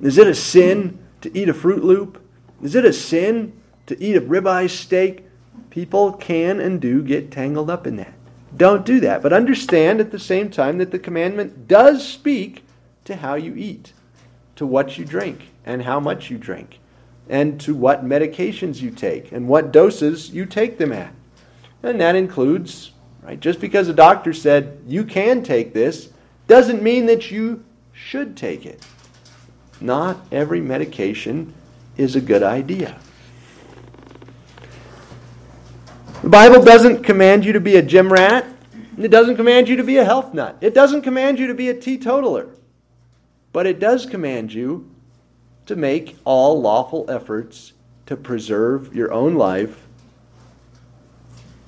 Is 0.02 0.18
it 0.18 0.28
a 0.28 0.36
sin 0.36 1.00
to 1.22 1.36
eat 1.38 1.50
a 1.50 1.54
Fruit 1.54 1.84
Loop? 1.84 2.24
Is 2.62 2.76
it 2.76 2.86
a 2.86 2.94
sin 2.94 3.54
to 3.88 4.02
eat 4.02 4.16
a 4.16 4.22
ribeye 4.22 4.70
steak? 4.70 5.26
People 5.70 6.14
can 6.14 6.60
and 6.60 6.82
do 6.82 7.02
get 7.02 7.32
tangled 7.32 7.70
up 7.70 7.88
in 7.88 7.96
that. 7.96 8.14
Don't 8.56 8.86
do 8.86 9.00
that. 9.00 9.22
But 9.22 9.34
understand 9.34 10.00
at 10.00 10.12
the 10.12 10.20
same 10.20 10.50
time 10.50 10.78
that 10.80 10.92
the 10.92 11.00
commandment 11.00 11.68
does 11.68 12.08
speak 12.08 12.64
to 13.06 13.16
how 13.16 13.36
you 13.36 13.56
eat, 13.56 13.94
to 14.62 14.66
what 14.68 14.96
you 14.96 15.04
drink, 15.04 15.50
and 15.66 15.82
how 15.82 16.00
much 16.00 16.30
you 16.30 16.38
drink, 16.38 16.80
and 17.28 17.60
to 17.60 17.74
what 17.74 18.06
medications 18.06 18.80
you 18.80 18.92
take, 18.92 19.32
and 19.32 19.48
what 19.48 19.72
doses 19.72 20.30
you 20.30 20.46
take 20.46 20.78
them 20.78 20.94
at. 20.94 21.12
And 21.82 22.00
that 22.00 22.16
includes, 22.16 22.92
right, 23.24 23.40
just 23.40 23.60
because 23.60 23.88
a 23.88 23.94
doctor 23.94 24.34
said 24.34 24.80
you 24.86 25.04
can 25.04 25.42
take 25.42 25.74
this 25.74 26.10
doesn't 26.48 26.84
mean 26.84 27.08
that 27.08 27.32
you 27.32 27.64
should 27.92 28.38
take 28.38 28.68
it. 28.68 28.86
Not 29.80 30.20
every 30.32 30.62
medication 30.62 31.56
is 31.98 32.16
a 32.16 32.22
good 32.22 32.44
idea. 32.44 33.00
The 36.22 36.30
Bible 36.30 36.64
doesn't 36.64 37.02
command 37.02 37.46
you 37.46 37.54
to 37.54 37.60
be 37.60 37.78
a 37.78 37.82
gym 37.82 38.14
rat. 38.14 38.46
It 38.96 39.10
doesn't 39.10 39.38
command 39.38 39.70
you 39.70 39.76
to 39.78 39.84
be 39.84 39.98
a 39.98 40.06
health 40.06 40.36
nut. 40.36 40.60
It 40.62 40.76
doesn't 40.76 41.02
command 41.02 41.40
you 41.40 41.48
to 41.48 41.56
be 41.56 41.70
a 41.70 41.74
teetotaler. 41.74 42.50
But 43.54 43.68
it 43.68 43.80
does 43.80 44.06
command 44.06 44.54
you 44.54 44.90
to 45.66 45.76
make 45.76 46.18
all 46.26 46.62
lawful 46.62 47.10
efforts 47.10 47.74
to 48.06 48.16
preserve 48.16 48.96
your 48.96 49.12
own 49.12 49.36
life 49.36 49.88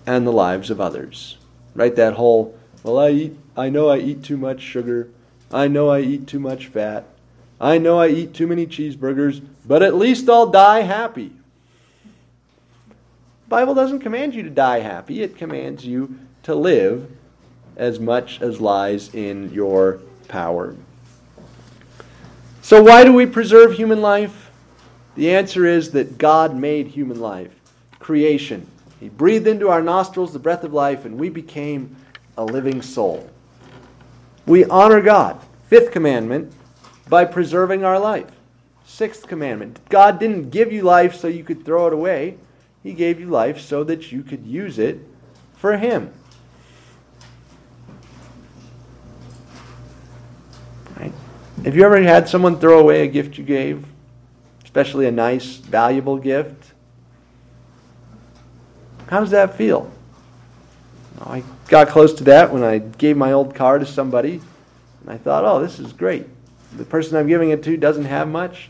and 0.05 0.25
the 0.25 0.31
lives 0.31 0.69
of 0.69 0.81
others. 0.81 1.37
Right? 1.75 1.95
That 1.95 2.13
whole, 2.13 2.57
well, 2.83 2.99
I 2.99 3.09
eat, 3.09 3.37
I 3.57 3.69
know 3.69 3.89
I 3.89 3.97
eat 3.97 4.23
too 4.23 4.37
much 4.37 4.61
sugar. 4.61 5.09
I 5.51 5.67
know 5.67 5.89
I 5.89 6.01
eat 6.01 6.27
too 6.27 6.39
much 6.39 6.67
fat. 6.67 7.05
I 7.59 7.77
know 7.77 7.99
I 7.99 8.09
eat 8.09 8.33
too 8.33 8.47
many 8.47 8.67
cheeseburgers, 8.67 9.45
but 9.65 9.81
at 9.83 9.95
least 9.95 10.29
I'll 10.29 10.47
die 10.47 10.81
happy. 10.81 11.31
The 12.03 13.49
Bible 13.49 13.73
doesn't 13.73 13.99
command 13.99 14.33
you 14.33 14.43
to 14.43 14.49
die 14.49 14.79
happy. 14.79 15.21
It 15.21 15.37
commands 15.37 15.85
you 15.85 16.19
to 16.43 16.55
live 16.55 17.11
as 17.77 17.99
much 17.99 18.41
as 18.41 18.59
lies 18.59 19.13
in 19.13 19.53
your 19.53 20.01
power. 20.27 20.75
So 22.63 22.81
why 22.81 23.03
do 23.03 23.11
we 23.11 23.25
preserve 23.25 23.73
human 23.73 24.01
life? 24.01 24.49
The 25.15 25.35
answer 25.35 25.65
is 25.65 25.91
that 25.91 26.17
God 26.17 26.55
made 26.55 26.87
human 26.87 27.19
life. 27.19 27.53
Creation. 27.99 28.65
He 29.01 29.09
breathed 29.09 29.47
into 29.47 29.67
our 29.67 29.81
nostrils 29.81 30.31
the 30.31 30.39
breath 30.39 30.63
of 30.63 30.71
life, 30.71 31.03
and 31.03 31.19
we 31.19 31.27
became 31.27 31.97
a 32.37 32.45
living 32.45 32.81
soul. 32.81 33.29
We 34.45 34.63
honor 34.63 35.01
God, 35.01 35.41
fifth 35.67 35.91
commandment, 35.91 36.53
by 37.09 37.25
preserving 37.25 37.83
our 37.83 37.99
life. 37.99 38.31
Sixth 38.85 39.27
commandment 39.27 39.81
God 39.89 40.17
didn't 40.17 40.49
give 40.49 40.71
you 40.71 40.83
life 40.83 41.15
so 41.15 41.27
you 41.27 41.43
could 41.43 41.65
throw 41.65 41.87
it 41.87 41.93
away, 41.93 42.37
He 42.81 42.93
gave 42.93 43.19
you 43.19 43.27
life 43.27 43.59
so 43.59 43.83
that 43.83 44.13
you 44.13 44.23
could 44.23 44.45
use 44.45 44.79
it 44.79 44.99
for 45.57 45.75
Him. 45.75 46.13
Have 51.63 51.77
you 51.77 51.85
ever 51.85 52.01
had 52.01 52.27
someone 52.27 52.59
throw 52.59 52.79
away 52.79 53.03
a 53.03 53.07
gift 53.07 53.37
you 53.37 53.43
gave? 53.43 53.85
Especially 54.63 55.05
a 55.05 55.11
nice, 55.11 55.55
valuable 55.57 56.17
gift? 56.17 56.73
How 59.07 59.19
does 59.19 59.29
that 59.29 59.55
feel? 59.55 59.89
I 61.21 61.43
got 61.67 61.87
close 61.87 62.13
to 62.15 62.23
that 62.25 62.51
when 62.51 62.63
I 62.63 62.79
gave 62.79 63.15
my 63.15 63.31
old 63.31 63.55
car 63.55 63.79
to 63.79 63.85
somebody, 63.85 64.41
and 65.01 65.09
I 65.09 65.17
thought, 65.17 65.45
oh, 65.45 65.61
this 65.61 65.79
is 65.79 65.93
great. 65.93 66.27
The 66.75 66.83
person 66.83 67.15
I'm 67.15 67.27
giving 67.27 67.51
it 67.51 67.63
to 67.63 67.77
doesn't 67.77 68.05
have 68.05 68.27
much. 68.27 68.69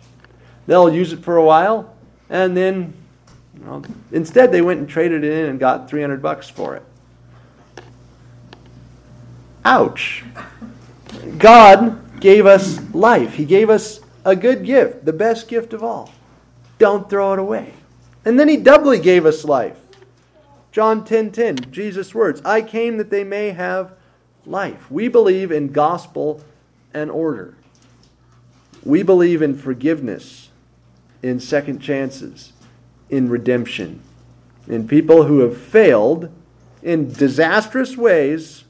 They'll 0.67 0.93
use 0.93 1.13
it 1.13 1.23
for 1.23 1.37
a 1.37 1.43
while, 1.43 1.95
and 2.29 2.55
then 2.55 2.93
you 3.57 3.65
know, 3.65 3.83
instead 4.11 4.51
they 4.51 4.61
went 4.61 4.81
and 4.81 4.89
traded 4.89 5.23
it 5.23 5.31
in 5.31 5.49
and 5.49 5.59
got 5.59 5.89
300 5.89 6.21
bucks 6.21 6.49
for 6.49 6.75
it. 6.75 6.83
Ouch. 9.65 10.23
God 11.37 12.02
gave 12.23 12.45
us 12.45 12.79
life. 12.93 13.33
He 13.33 13.43
gave 13.43 13.69
us 13.69 13.99
a 14.23 14.33
good 14.33 14.63
gift, 14.63 15.03
the 15.03 15.11
best 15.11 15.49
gift 15.49 15.73
of 15.73 15.83
all. 15.83 16.09
Don't 16.79 17.09
throw 17.09 17.33
it 17.33 17.39
away. 17.39 17.73
And 18.23 18.39
then 18.39 18.47
he 18.47 18.55
doubly 18.55 18.97
gave 18.97 19.25
us 19.25 19.43
life. 19.43 19.77
John 20.71 21.03
10:10, 21.03 21.31
10, 21.33 21.55
10, 21.57 21.71
Jesus' 21.71 22.15
words, 22.15 22.41
I 22.45 22.61
came 22.61 22.95
that 22.95 23.09
they 23.09 23.25
may 23.25 23.49
have 23.49 23.91
life. 24.45 24.89
We 24.89 25.09
believe 25.09 25.51
in 25.51 25.73
gospel 25.73 26.41
and 26.93 27.11
order. 27.11 27.55
We 28.85 29.03
believe 29.03 29.41
in 29.41 29.57
forgiveness, 29.57 30.49
in 31.21 31.41
second 31.41 31.79
chances, 31.79 32.53
in 33.09 33.27
redemption, 33.27 33.99
in 34.65 34.87
people 34.87 35.25
who 35.25 35.39
have 35.39 35.57
failed 35.57 36.29
in 36.81 37.11
disastrous 37.11 37.97
ways 37.97 38.62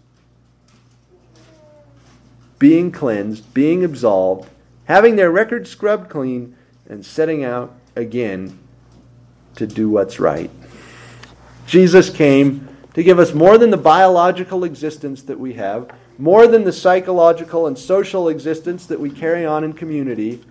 being 2.63 2.93
cleansed, 2.93 3.53
being 3.53 3.83
absolved, 3.83 4.49
having 4.85 5.17
their 5.17 5.29
record 5.29 5.67
scrubbed 5.67 6.09
clean, 6.09 6.55
and 6.87 7.05
setting 7.05 7.43
out 7.43 7.75
again 7.93 8.57
to 9.53 9.67
do 9.67 9.89
what's 9.89 10.17
right. 10.17 10.49
Jesus 11.67 12.09
came 12.09 12.69
to 12.93 13.03
give 13.03 13.19
us 13.19 13.33
more 13.33 13.57
than 13.57 13.69
the 13.69 13.75
biological 13.75 14.63
existence 14.63 15.23
that 15.23 15.37
we 15.37 15.55
have, 15.55 15.91
more 16.17 16.47
than 16.47 16.63
the 16.63 16.71
psychological 16.71 17.67
and 17.67 17.77
social 17.77 18.29
existence 18.29 18.85
that 18.85 19.01
we 19.01 19.09
carry 19.09 19.45
on 19.45 19.65
in 19.65 19.73
community. 19.73 20.41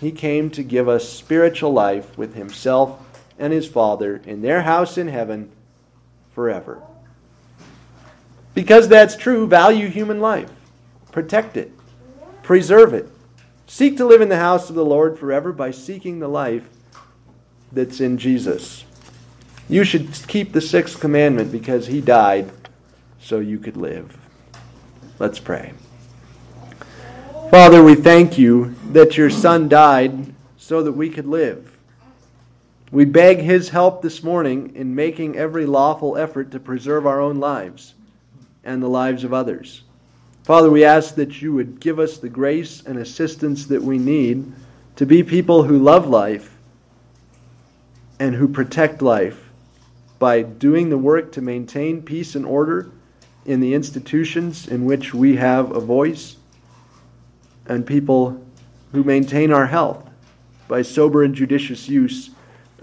He 0.00 0.12
came 0.12 0.48
to 0.48 0.62
give 0.62 0.88
us 0.88 1.06
spiritual 1.06 1.74
life 1.74 2.16
with 2.16 2.36
Himself 2.36 2.98
and 3.38 3.52
His 3.52 3.68
Father 3.68 4.22
in 4.24 4.40
their 4.40 4.62
house 4.62 4.96
in 4.96 5.08
heaven 5.08 5.52
forever. 6.32 6.80
Because 8.54 8.88
that's 8.88 9.14
true, 9.14 9.46
value 9.46 9.88
human 9.88 10.20
life, 10.20 10.50
protect 11.14 11.56
it, 11.56 11.70
preserve 12.42 12.92
it. 12.92 13.08
Seek 13.68 13.96
to 13.98 14.04
live 14.04 14.20
in 14.20 14.28
the 14.28 14.36
house 14.36 14.68
of 14.68 14.74
the 14.74 14.84
Lord 14.84 15.16
forever 15.16 15.52
by 15.52 15.70
seeking 15.70 16.18
the 16.18 16.26
life 16.26 16.68
that's 17.70 18.00
in 18.00 18.18
Jesus. 18.18 18.84
You 19.68 19.84
should 19.84 20.12
keep 20.26 20.52
the 20.52 20.60
sixth 20.60 20.98
commandment 20.98 21.52
because 21.52 21.86
he 21.86 22.00
died 22.00 22.50
so 23.20 23.38
you 23.38 23.60
could 23.60 23.76
live. 23.76 24.18
Let's 25.20 25.38
pray. 25.38 25.74
Father, 27.48 27.80
we 27.80 27.94
thank 27.94 28.36
you 28.36 28.74
that 28.90 29.16
your 29.16 29.30
Son 29.30 29.68
died 29.68 30.34
so 30.56 30.82
that 30.82 30.92
we 30.92 31.10
could 31.10 31.28
live. 31.28 31.78
We 32.90 33.04
beg 33.04 33.38
his 33.38 33.68
help 33.68 34.02
this 34.02 34.24
morning 34.24 34.74
in 34.74 34.96
making 34.96 35.36
every 35.36 35.64
lawful 35.64 36.16
effort 36.16 36.50
to 36.50 36.58
preserve 36.58 37.06
our 37.06 37.20
own 37.20 37.38
lives 37.38 37.94
and 38.64 38.82
the 38.82 38.88
lives 38.88 39.22
of 39.22 39.32
others. 39.32 39.83
Father, 40.44 40.70
we 40.70 40.84
ask 40.84 41.14
that 41.14 41.40
you 41.40 41.54
would 41.54 41.80
give 41.80 41.98
us 41.98 42.18
the 42.18 42.28
grace 42.28 42.82
and 42.84 42.98
assistance 42.98 43.64
that 43.66 43.82
we 43.82 43.96
need 43.96 44.52
to 44.96 45.06
be 45.06 45.22
people 45.22 45.62
who 45.62 45.78
love 45.78 46.06
life 46.06 46.54
and 48.20 48.34
who 48.34 48.46
protect 48.46 49.00
life 49.00 49.50
by 50.18 50.42
doing 50.42 50.90
the 50.90 50.98
work 50.98 51.32
to 51.32 51.40
maintain 51.40 52.02
peace 52.02 52.34
and 52.34 52.44
order 52.44 52.90
in 53.46 53.60
the 53.60 53.72
institutions 53.72 54.68
in 54.68 54.84
which 54.84 55.14
we 55.14 55.36
have 55.36 55.74
a 55.74 55.80
voice, 55.80 56.36
and 57.66 57.86
people 57.86 58.44
who 58.92 59.02
maintain 59.02 59.50
our 59.50 59.66
health 59.66 60.10
by 60.68 60.82
sober 60.82 61.22
and 61.22 61.34
judicious 61.34 61.88
use 61.88 62.30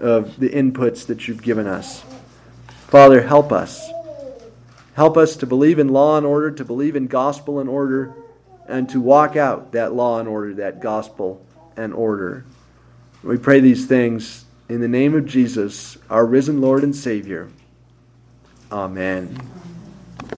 of 0.00 0.38
the 0.40 0.50
inputs 0.50 1.06
that 1.06 1.28
you've 1.28 1.42
given 1.42 1.68
us. 1.68 2.02
Father, 2.88 3.22
help 3.22 3.52
us. 3.52 3.88
Help 4.94 5.16
us 5.16 5.36
to 5.36 5.46
believe 5.46 5.78
in 5.78 5.88
law 5.88 6.16
and 6.18 6.26
order, 6.26 6.50
to 6.50 6.64
believe 6.64 6.96
in 6.96 7.06
gospel 7.06 7.58
and 7.58 7.68
order, 7.68 8.14
and 8.68 8.88
to 8.90 9.00
walk 9.00 9.36
out 9.36 9.72
that 9.72 9.94
law 9.94 10.18
and 10.18 10.28
order, 10.28 10.54
that 10.54 10.80
gospel 10.80 11.44
and 11.76 11.94
order. 11.94 12.44
We 13.22 13.38
pray 13.38 13.60
these 13.60 13.86
things 13.86 14.44
in 14.68 14.80
the 14.80 14.88
name 14.88 15.14
of 15.14 15.26
Jesus, 15.26 15.96
our 16.10 16.26
risen 16.26 16.60
Lord 16.60 16.82
and 16.82 16.94
Savior. 16.94 17.48
Amen. 18.70 19.38